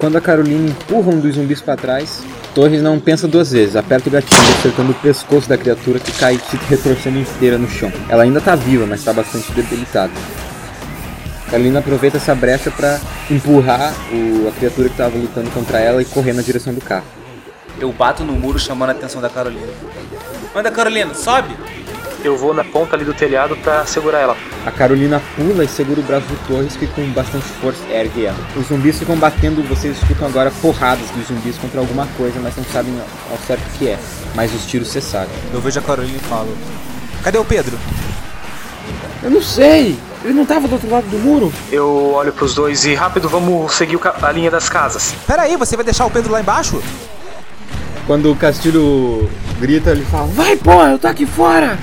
[0.00, 2.22] Quando a Carolina empurra um dos zumbis pra trás,
[2.54, 6.40] Torres não pensa duas vezes, aperta o gatilho, acertando o pescoço da criatura que cai
[6.50, 7.92] se retorcendo inteira no chão.
[8.08, 10.10] Ela ainda tá viva, mas tá bastante debilitada.
[11.50, 12.98] Carolina aproveita essa brecha pra
[13.30, 17.04] empurrar o- a criatura que tava lutando contra ela e correr na direção do carro.
[17.78, 19.66] Eu bato no muro chamando a atenção da Carolina.
[20.54, 21.54] Manda, Carolina, sobe!
[22.22, 24.36] Eu vou na ponta ali do telhado pra segurar ela.
[24.66, 28.36] A Carolina pula e segura o braço do Torres que com bastante força ergue ela.
[28.54, 32.64] Os zumbis ficam batendo, vocês escutam agora porradas dos zumbis contra alguma coisa, mas não
[32.64, 32.94] sabem
[33.30, 33.98] ao certo o que é.
[34.34, 35.30] Mas os tiros cessaram.
[35.52, 36.54] Eu vejo a Carolina e falo:
[37.22, 37.78] Cadê o Pedro?
[39.22, 39.98] Eu não sei!
[40.22, 41.50] Ele não tava do outro lado do muro?
[41.72, 45.14] Eu olho pros dois e rápido vamos seguir a linha das casas.
[45.26, 46.82] Pera aí, você vai deixar o Pedro lá embaixo?
[48.06, 51.78] Quando o Castilho grita, ele fala: Vai, porra, eu tô aqui fora!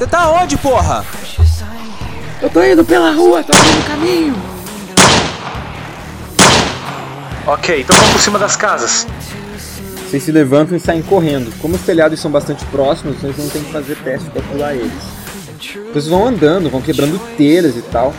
[0.00, 1.04] Você tá onde, porra?
[2.40, 4.34] Eu tô indo pela rua, tô indo no caminho!
[7.46, 9.06] Ok, então vamos por cima das casas.
[10.08, 11.52] Vocês se levantam e saem correndo.
[11.58, 14.90] Como os telhados são bastante próximos, vocês não tem que fazer teste pra pular eles.
[15.92, 18.14] Vocês vão andando, vão quebrando telhas e tal.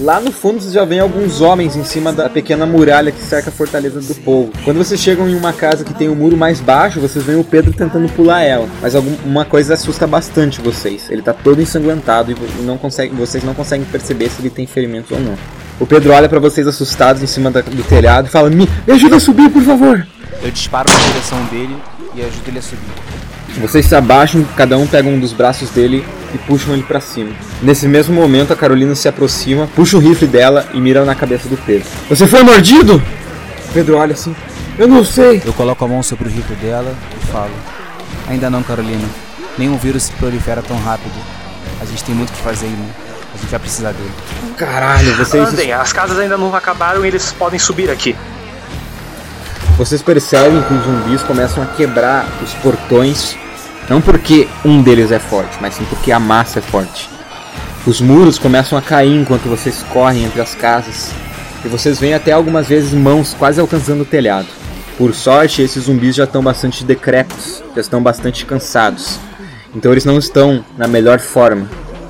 [0.00, 3.50] Lá no fundo vocês já veem alguns homens em cima da pequena muralha que cerca
[3.50, 4.50] a fortaleza do povo.
[4.64, 7.44] Quando vocês chegam em uma casa que tem um muro mais baixo, vocês veem o
[7.44, 8.66] Pedro tentando pular ela.
[8.80, 11.08] Mas alguma coisa assusta bastante vocês.
[11.10, 15.10] Ele tá todo ensanguentado e não consegue, vocês não conseguem perceber se ele tem ferimentos
[15.12, 15.34] ou não.
[15.78, 18.92] O Pedro olha pra vocês assustados em cima da- do telhado e fala: me, me
[18.92, 20.04] ajuda a subir, por favor!
[20.42, 21.76] Eu disparo na direção dele
[22.16, 23.21] e ajudo ele a subir.
[23.60, 26.04] Vocês se abaixam, cada um pega um dos braços dele
[26.34, 27.30] e puxam ele pra cima.
[27.62, 31.48] Nesse mesmo momento, a Carolina se aproxima, puxa o rifle dela e mira na cabeça
[31.48, 31.88] do Pedro.
[32.08, 33.02] Você foi mordido?
[33.72, 34.34] Pedro olha assim.
[34.78, 35.42] Eu não sei.
[35.44, 37.52] Eu coloco a mão sobre o rifle dela e falo:
[38.28, 39.06] Ainda não, Carolina.
[39.58, 41.12] Nenhum vírus se prolifera tão rápido.
[41.80, 43.12] A gente tem muito o que fazer ainda.
[43.34, 44.10] A gente vai precisar dele.
[44.56, 48.16] Caralho, vocês, Andem, as casas ainda não acabaram e eles podem subir aqui.
[49.76, 53.36] Vocês percebem que os zumbis começam a quebrar os portões.
[53.88, 57.08] Não porque um deles é forte, mas sim porque a massa é forte.
[57.86, 61.10] Os muros começam a cair enquanto vocês correm entre as casas.
[61.64, 64.46] E vocês veem até algumas vezes mãos quase alcançando o telhado.
[64.96, 69.18] Por sorte, esses zumbis já estão bastante decrépitos, já estão bastante cansados.
[69.74, 71.68] Então eles não estão na melhor forma.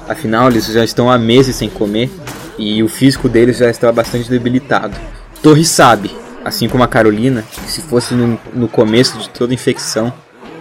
[0.08, 2.10] Afinal, eles já estão há meses sem comer
[2.58, 4.94] e o físico deles já está bastante debilitado.
[5.42, 6.10] Torre sabe,
[6.44, 10.12] assim como a Carolina, que se fosse no, no começo de toda infecção,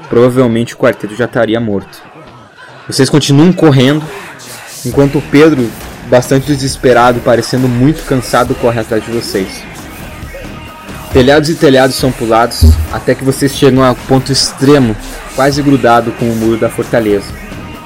[0.09, 2.01] provavelmente o quarteto já estaria morto.
[2.87, 4.03] Vocês continuam correndo,
[4.85, 5.69] enquanto o Pedro,
[6.09, 9.63] bastante desesperado e parecendo muito cansado, corre atrás de vocês.
[11.13, 14.95] Telhados e telhados são pulados até que vocês chegam ao ponto extremo,
[15.35, 17.27] quase grudado com o muro da fortaleza.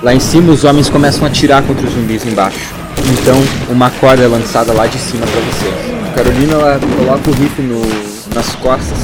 [0.01, 2.73] Lá em cima, os homens começam a atirar contra os zumbis embaixo.
[3.19, 3.37] Então,
[3.69, 5.94] uma corda é lançada lá de cima para vocês.
[6.15, 8.97] A Carolina ela coloca o rifle no- nas costas,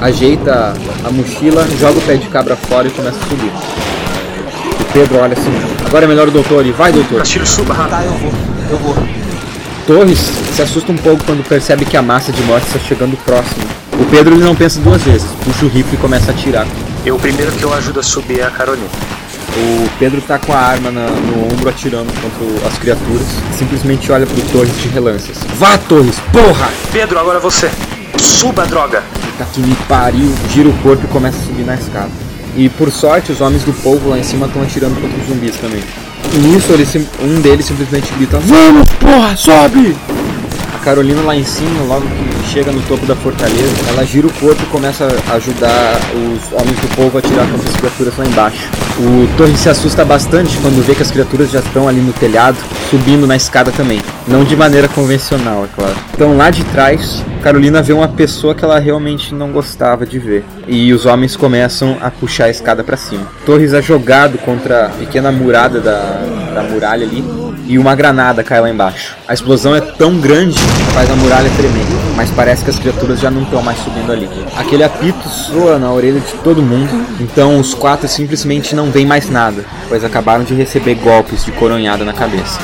[0.00, 0.74] ajeita
[1.04, 3.52] a mochila, joga o pé de cabra fora e começa a subir.
[4.80, 5.52] O Pedro olha assim:
[5.86, 7.18] agora é melhor o doutor e vai, doutor.
[7.18, 7.72] Castilho, suba.
[7.88, 8.32] Tá, eu vou.
[8.68, 8.96] Eu vou.
[9.86, 10.18] Torres
[10.56, 13.62] se assusta um pouco quando percebe que a massa de morte está chegando próximo.
[14.00, 16.66] O Pedro ele não pensa duas vezes, puxa o rifle e começa a atirar.
[17.06, 18.88] Eu, o primeiro que eu ajudo a subir é a Carolina.
[19.56, 23.26] O Pedro tá com a arma na- no ombro atirando contra as criaturas.
[23.58, 25.36] Simplesmente olha pro Torres de relances.
[25.58, 26.68] Vá, Torres, porra!
[26.92, 27.70] Pedro, agora você.
[28.18, 29.02] Suba, droga.
[29.38, 32.10] Tá que me pariu, gira o corpo e começa a subir na escada.
[32.56, 35.56] E por sorte, os homens do povo lá em cima estão atirando contra os zumbis
[35.56, 35.82] também.
[36.32, 36.86] E nisso, ele,
[37.22, 39.96] um deles simplesmente grita: Vamos, porra, sobe!
[40.84, 44.62] Carolina lá em cima, logo que chega no topo da fortaleza, ela gira o corpo
[44.62, 48.68] e começa a ajudar os homens do povo a atirar contra as criaturas lá embaixo.
[48.98, 52.56] O Torre se assusta bastante quando vê que as criaturas já estão ali no telhado,
[52.90, 54.00] subindo na escada também.
[54.26, 55.96] Não de maneira convencional, é claro.
[56.14, 60.44] Então lá de trás, Carolina vê uma pessoa que ela realmente não gostava de ver.
[60.66, 63.26] E os homens começam a puxar a escada para cima.
[63.44, 66.22] Torres é jogado contra a pequena murada da,
[66.54, 67.22] da muralha ali
[67.70, 69.16] e uma granada cai lá embaixo.
[69.28, 71.86] A explosão é tão grande que faz a muralha tremer,
[72.16, 74.28] mas parece que as criaturas já não estão mais subindo ali.
[74.56, 79.30] Aquele apito soa na orelha de todo mundo, então os quatro simplesmente não veem mais
[79.30, 82.58] nada, pois acabaram de receber golpes de coronhada na cabeça.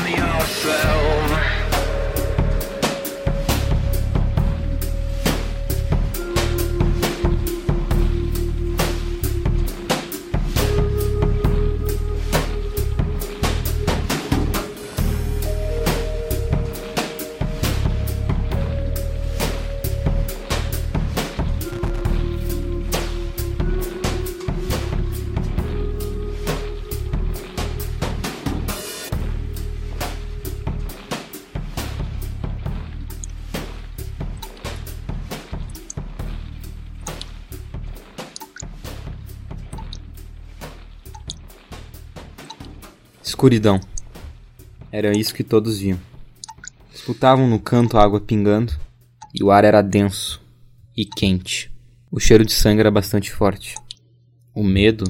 [43.46, 43.80] Escuridão.
[44.90, 46.00] Era isso que todos viam.
[46.90, 48.76] Disputavam no canto a água pingando
[49.32, 50.42] e o ar era denso
[50.96, 51.72] e quente.
[52.10, 53.76] O cheiro de sangue era bastante forte.
[54.52, 55.04] O medo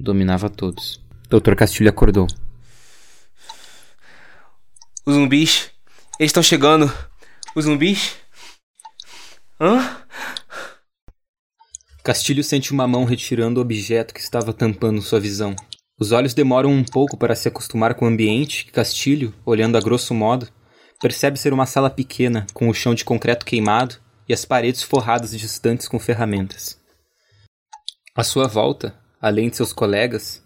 [0.00, 1.04] dominava todos.
[1.28, 1.54] Dr.
[1.54, 2.26] Castilho acordou.
[5.04, 5.70] Os zumbis.
[6.18, 6.90] Eles estão chegando.
[7.54, 8.16] Os zumbis.
[9.60, 10.00] Hã?
[12.02, 15.54] Castilho sente uma mão retirando o objeto que estava tampando sua visão.
[15.98, 19.80] Os olhos demoram um pouco para se acostumar com o ambiente que Castilho, olhando a
[19.80, 20.46] grosso modo,
[21.00, 23.96] percebe ser uma sala pequena com o chão de concreto queimado
[24.28, 26.78] e as paredes forradas distantes com ferramentas.
[28.14, 30.42] À sua volta, além de seus colegas,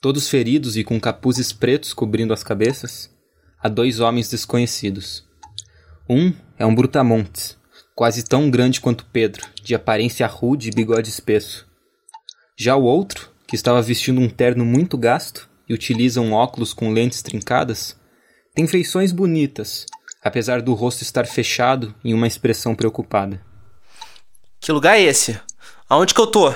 [0.00, 3.10] todos feridos e com capuzes pretos cobrindo as cabeças,
[3.62, 5.22] há dois homens desconhecidos.
[6.08, 7.58] Um é um brutamontes,
[7.94, 11.66] quase tão grande quanto Pedro, de aparência rude e bigode espesso.
[12.58, 16.92] Já o outro, que estava vestindo um terno muito gasto e utiliza um óculos com
[16.92, 17.98] lentes trincadas,
[18.54, 19.86] tem feições bonitas,
[20.22, 23.44] apesar do rosto estar fechado em uma expressão preocupada.
[24.60, 25.40] Que lugar é esse?
[25.88, 26.54] Aonde que eu tô?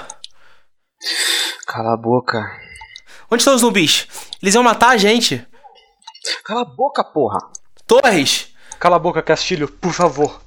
[1.67, 2.39] Cala a boca.
[3.31, 4.09] Onde estão os zumbis?
[4.43, 5.47] Eles iam matar a gente.
[6.45, 7.39] Cala a boca, porra.
[7.87, 8.55] Torres!
[8.79, 10.41] Cala a boca, Castilho, por favor.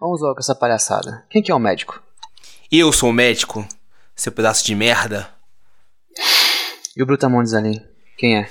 [0.00, 1.26] Vamos logo com essa palhaçada.
[1.28, 2.02] Quem que é o médico?
[2.70, 3.66] Eu sou o médico,
[4.16, 5.28] seu pedaço de merda.
[6.96, 7.80] E o Brutamontes ali?
[8.16, 8.48] Quem é?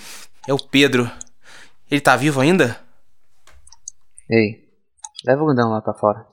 [0.48, 1.10] É o Pedro.
[1.90, 2.80] Ele tá vivo ainda?
[4.30, 4.70] Ei,
[5.26, 6.26] leva o grandão lá pra fora.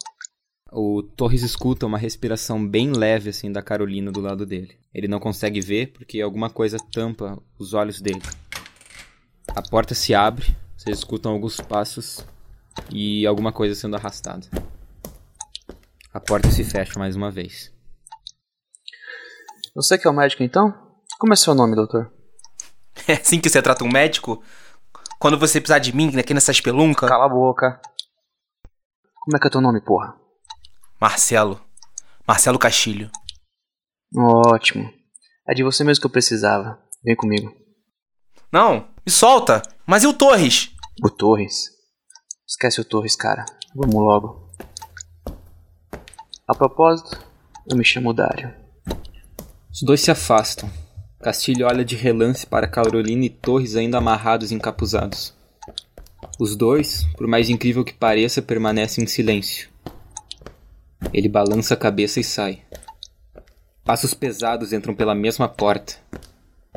[0.70, 4.78] O Torres escuta uma respiração bem leve assim da Carolina do lado dele.
[4.94, 8.22] Ele não consegue ver porque alguma coisa tampa os olhos dele.
[9.48, 12.24] A porta se abre, vocês escutam alguns passos
[12.90, 14.46] e alguma coisa sendo arrastada.
[16.12, 17.72] A porta se fecha mais uma vez.
[19.74, 20.70] Você que é o médico então?
[21.19, 22.12] Como é seu nome, doutor?
[23.09, 24.44] É assim que você trata um médico?
[25.19, 27.09] Quando você precisar de mim aqui nessa espelunca?
[27.09, 27.81] Cala a boca.
[29.23, 30.15] Como é que é teu nome, porra?
[31.01, 31.59] Marcelo.
[32.28, 33.11] Marcelo Castilho.
[34.15, 34.93] Ótimo.
[35.49, 36.78] É de você mesmo que eu precisava.
[37.03, 37.51] Vem comigo.
[38.53, 39.62] Não, me solta!
[39.86, 40.70] Mas e o Torres?
[41.03, 41.70] O Torres?
[42.47, 43.47] Esquece o Torres, cara.
[43.74, 44.51] Vamos logo.
[46.47, 47.19] A propósito,
[47.69, 48.61] eu me chamo Dário.
[49.73, 50.70] Os dois se afastam.
[51.19, 55.32] Castilho olha de relance para Carolina e Torres ainda amarrados e encapuzados.
[56.39, 59.70] Os dois, por mais incrível que pareça, permanecem em silêncio.
[61.11, 62.62] Ele balança a cabeça e sai.
[63.82, 65.94] Passos pesados entram pela mesma porta.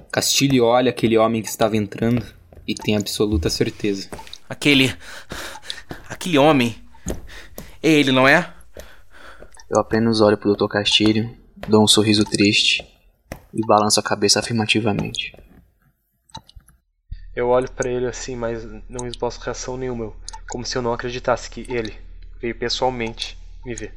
[0.09, 2.25] Castilho olha aquele homem que estava entrando
[2.65, 4.09] e tem absoluta certeza.
[4.47, 4.95] Aquele.
[6.07, 6.75] Aquele homem.
[7.83, 8.53] É ele, não é?
[9.69, 10.67] Eu apenas olho pro Dr.
[10.67, 12.83] Castilho, dou um sorriso triste
[13.53, 15.35] e balanço a cabeça afirmativamente.
[17.35, 20.13] Eu olho pra ele assim, mas não esboço reação nenhuma,
[20.49, 21.93] como se eu não acreditasse que ele
[22.39, 23.93] veio pessoalmente me ver.